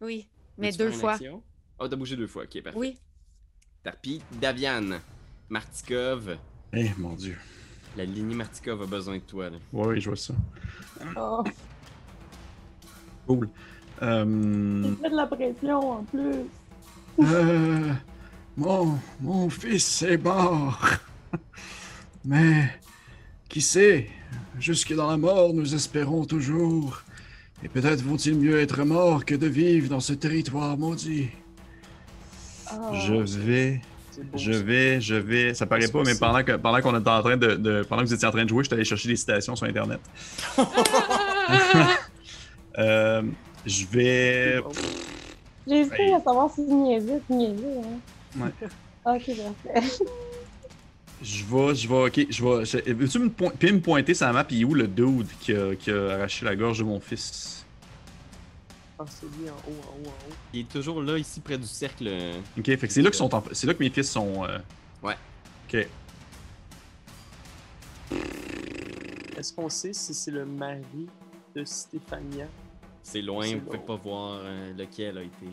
[0.00, 0.28] Oui,
[0.58, 1.12] mais deux fois.
[1.12, 1.42] action?
[1.78, 2.78] Oh, t'as bougé deux fois, ok, parfait.
[2.78, 2.98] Oui.
[3.82, 4.98] Tarpi, Davian,
[5.48, 6.36] Martikov.
[6.72, 7.38] Eh, mon Dieu.
[7.96, 9.56] La lignée Martikov a besoin de toi, là.
[9.72, 10.34] Ouais, oui, je vois ça.
[11.16, 11.42] Oh,
[13.26, 13.48] Cool.
[14.02, 16.44] Euh, j'ai fait de la pression en plus.
[17.20, 17.92] Euh,
[18.56, 20.80] mon, mon fils est mort.
[22.24, 22.70] Mais,
[23.48, 24.08] qui sait,
[24.58, 27.02] jusque dans la mort, nous espérons toujours.
[27.62, 31.28] Et peut-être vaut-il mieux être mort que de vivre dans ce territoire maudit.
[32.72, 32.94] Oh.
[32.94, 33.80] je vais,
[34.18, 35.54] beau, je vais, je vais.
[35.54, 38.08] Ça paraît pas, mais pendant que pendant qu'on était en train de, de- pendant que
[38.08, 40.00] vous étiez en train de jouer, je suis allé chercher des citations sur internet.
[42.78, 43.22] Euh,
[43.66, 44.60] je vais.
[45.66, 46.14] J'ai hésité Hey.
[46.14, 47.80] à savoir si je niaisais, si niaisais.
[48.38, 48.40] Hein.
[48.40, 48.50] Ouais.
[49.16, 49.88] Ok, parfait.
[51.22, 52.92] Je vais, je vais, ok, je vais.
[52.92, 55.90] Veux-tu me, point- puis me pointer sa map, est où le dude qui a, qui
[55.90, 57.59] a arraché la gorge de mon fils?
[59.08, 60.34] C'est lui en haut, en haut, en haut.
[60.52, 62.06] Il est toujours là, ici, près du cercle.
[62.08, 64.44] euh, Ok, fait que c'est là, qu'ils sont en- c'est là que mes fils sont.
[64.44, 64.58] euh,
[65.02, 65.16] Ouais.
[65.68, 65.86] Ok.
[69.38, 71.08] Est-ce qu'on sait si c'est le mari
[71.54, 72.46] de Stéphania?
[73.02, 75.46] C'est loin, vous pouvez pas voir euh, lequel a été.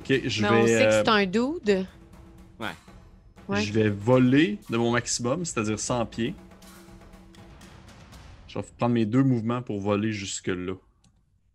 [0.00, 0.62] Ok, je Mais vais.
[0.62, 1.86] on sait que c'est un dude.
[2.58, 2.68] Ouais.
[3.48, 3.62] Ouais.
[3.62, 6.34] Je vais voler de mon maximum, c'est-à-dire 100 pieds.
[8.48, 10.74] Je vais prendre mes deux mouvements pour voler jusque-là.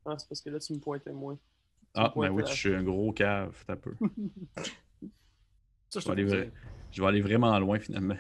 [0.06, 1.38] Ah, c'est parce que là, tu me pointais moins.
[1.94, 3.94] Ah, ben oui, je suis un gros cave, t'as un peu.
[5.90, 6.52] Ça, Je vais, aller, trouve vra-
[6.92, 8.18] je vais aller vraiment loin finalement.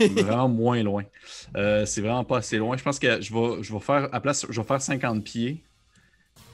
[0.00, 1.04] vraiment moins loin.
[1.56, 2.76] Euh, c'est vraiment pas assez loin.
[2.76, 5.62] Je pense que je vais, je vais faire à place, je vais faire 50 pieds.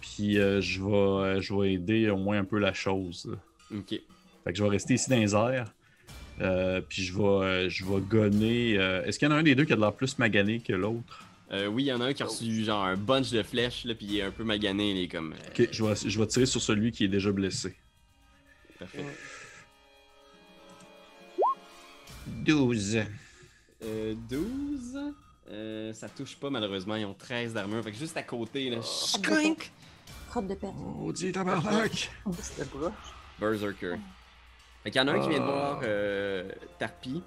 [0.03, 3.37] Puis euh, je, vais, euh, je vais aider au moins un peu la chose.
[3.75, 3.89] Ok.
[3.89, 5.73] Fait que je vais rester ici dans les airs.
[6.41, 8.75] Euh, puis je vais, je vais gonner.
[8.75, 10.75] Est-ce qu'il y en a un des deux qui a de l'air plus magané que
[10.75, 11.25] l'autre?
[11.55, 13.85] Euh, oui, il y en a un qui a reçu genre un bunch de flèches,
[13.85, 15.33] là, puis il est un peu magané, il est comme.
[15.35, 17.77] euh, Ok, je vais, je vais tirer sur celui qui est déjà blessé.
[18.79, 19.05] Parfait.
[22.27, 22.99] 12.
[23.83, 24.99] Euh, 12.
[25.51, 27.83] Euh, ça touche pas malheureusement, ils ont 13 d'armure.
[27.85, 28.79] Fait que juste à côté, là.
[28.83, 29.71] Skrink!
[30.31, 30.71] Crotte de pète.
[30.75, 32.11] Maudit tabarnak!
[32.41, 32.93] C'était proche.
[33.39, 33.97] Berserker.
[34.83, 35.47] Fait qu'il y en a un qui vient de Ah.
[35.47, 37.23] voir euh, Tarpi.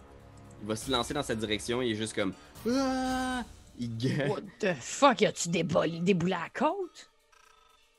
[0.62, 2.34] Il va se lancer dans cette direction, il est juste comme.
[2.70, 3.44] Ah!
[3.80, 4.30] Il gueule.
[4.30, 5.22] What the fuck?
[5.22, 7.10] As-tu déboulé, déboulé à la côte?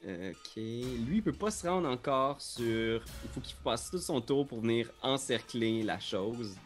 [0.04, 0.56] Ok.
[0.56, 3.02] Lui, il peut pas se rendre encore sur.
[3.24, 6.56] Il faut qu'il passe tout son tour pour venir encercler la chose.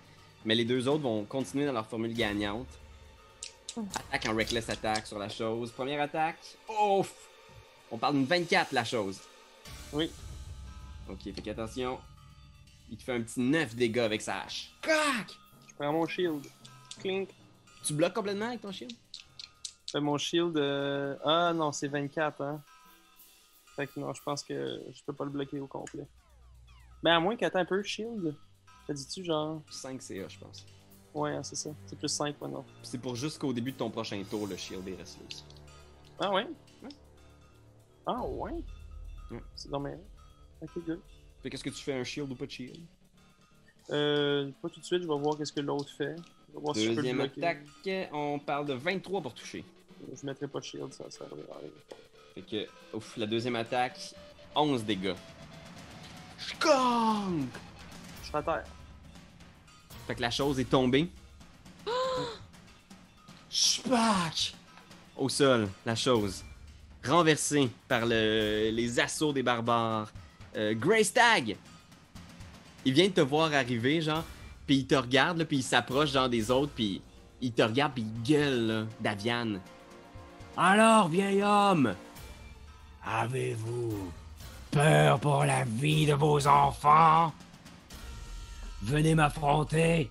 [0.44, 2.68] Mais les deux autres vont continuer dans leur formule gagnante.
[4.10, 5.70] Attaque en reckless attack sur la chose.
[5.70, 6.56] Première attaque.
[6.68, 7.12] Ouf!
[7.90, 9.20] On parle d'une 24 la chose.
[9.92, 10.10] Oui.
[11.08, 11.98] Ok, fait qu'attention.
[12.90, 14.72] Il te fait un petit 9 dégâts avec sa hache.
[14.82, 15.38] Crac!
[15.68, 16.46] Je prends mon shield.
[17.00, 17.30] Clink.
[17.84, 18.92] Tu bloques complètement avec ton shield?
[19.92, 20.56] Fait mon shield.
[20.56, 22.60] euh, Ah non, c'est 24, hein.
[23.76, 26.06] Fait que non, je pense que je peux pas le bloquer au complet.
[27.02, 28.34] Mais à moins qu'attends un peu, shield.
[28.86, 29.62] T'as dit-tu genre?
[29.70, 30.66] 5 CA, je pense.
[31.14, 31.70] Ouais, c'est ça.
[31.86, 32.64] C'est plus 5 maintenant.
[32.82, 35.44] C'est pour jusqu'au début de ton prochain tour, le shield est resté aussi.
[36.18, 36.46] Ah ouais?
[36.82, 36.88] Ouais.
[38.06, 38.52] Ah ouais?
[39.30, 39.40] Ouais.
[39.54, 39.98] C'est dommage.
[40.60, 41.00] Ok, good.
[41.42, 42.78] Fait qu'est-ce que tu fais, un shield ou pas de shield?
[43.90, 46.16] Euh, pas tout de suite, je vais voir qu'est-ce que l'autre fait.
[46.48, 47.44] Je vais voir si je peux le Deuxième bloquer.
[47.46, 49.64] attaque, on parle de 23 pour toucher.
[50.10, 51.68] Je mettrai pas de shield, ça, ça servira à rien.
[52.34, 54.14] Fait que, ouf, la deuxième attaque,
[54.54, 55.14] 11 dégâts.
[56.38, 57.48] Skunk!
[58.22, 58.64] Je suis à terre.
[60.06, 61.08] Fait que la chose est tombée.
[63.50, 64.54] Spack!
[65.16, 66.42] Au sol, la chose.
[67.04, 70.10] Renversée par le- les assauts des barbares.
[70.56, 71.56] Euh, Grey Stag!
[72.84, 74.24] Il vient de te voir arriver, genre,
[74.66, 77.00] puis il te regarde, là, puis il s'approche, genre, des autres, puis
[77.40, 79.60] il te regarde, puis il gueule, là, Daviane.
[80.56, 81.94] Alors, vieil homme!
[83.04, 84.12] Avez-vous
[84.70, 87.32] peur pour la vie de vos enfants?
[88.82, 90.10] Venez m'affronter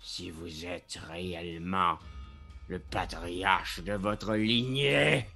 [0.00, 1.98] si vous êtes réellement
[2.68, 5.26] le patriarche de votre lignée.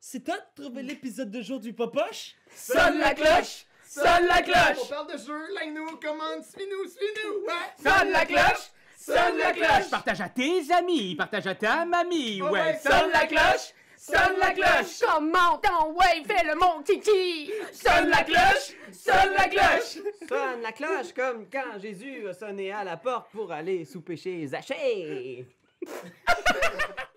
[0.00, 2.34] C'est toi de trouver l'épisode de jour du Popoche?
[2.54, 3.64] Sonne la cloche!
[3.86, 4.88] Sonne la On cloche!
[4.88, 7.82] parle de jeu, like-nous, commande, suis-nous, suis-nous, ouais!
[7.82, 8.70] Sonne la cloche!
[9.04, 9.90] Sonne la cloche!
[9.90, 13.74] Partage à tes amis, partage à ta mamie, Oh, ouais, Sonne la cloche!
[13.96, 15.00] Sonne la cloche!
[15.00, 17.50] Comment ton ouais, fais le mon titi!
[17.72, 18.76] Sonne la cloche!
[18.92, 19.98] Sonne la cloche!
[20.28, 24.46] Sonne la cloche comme quand Jésus a sonné à la porte pour aller sous péché
[24.46, 25.46] Zachée.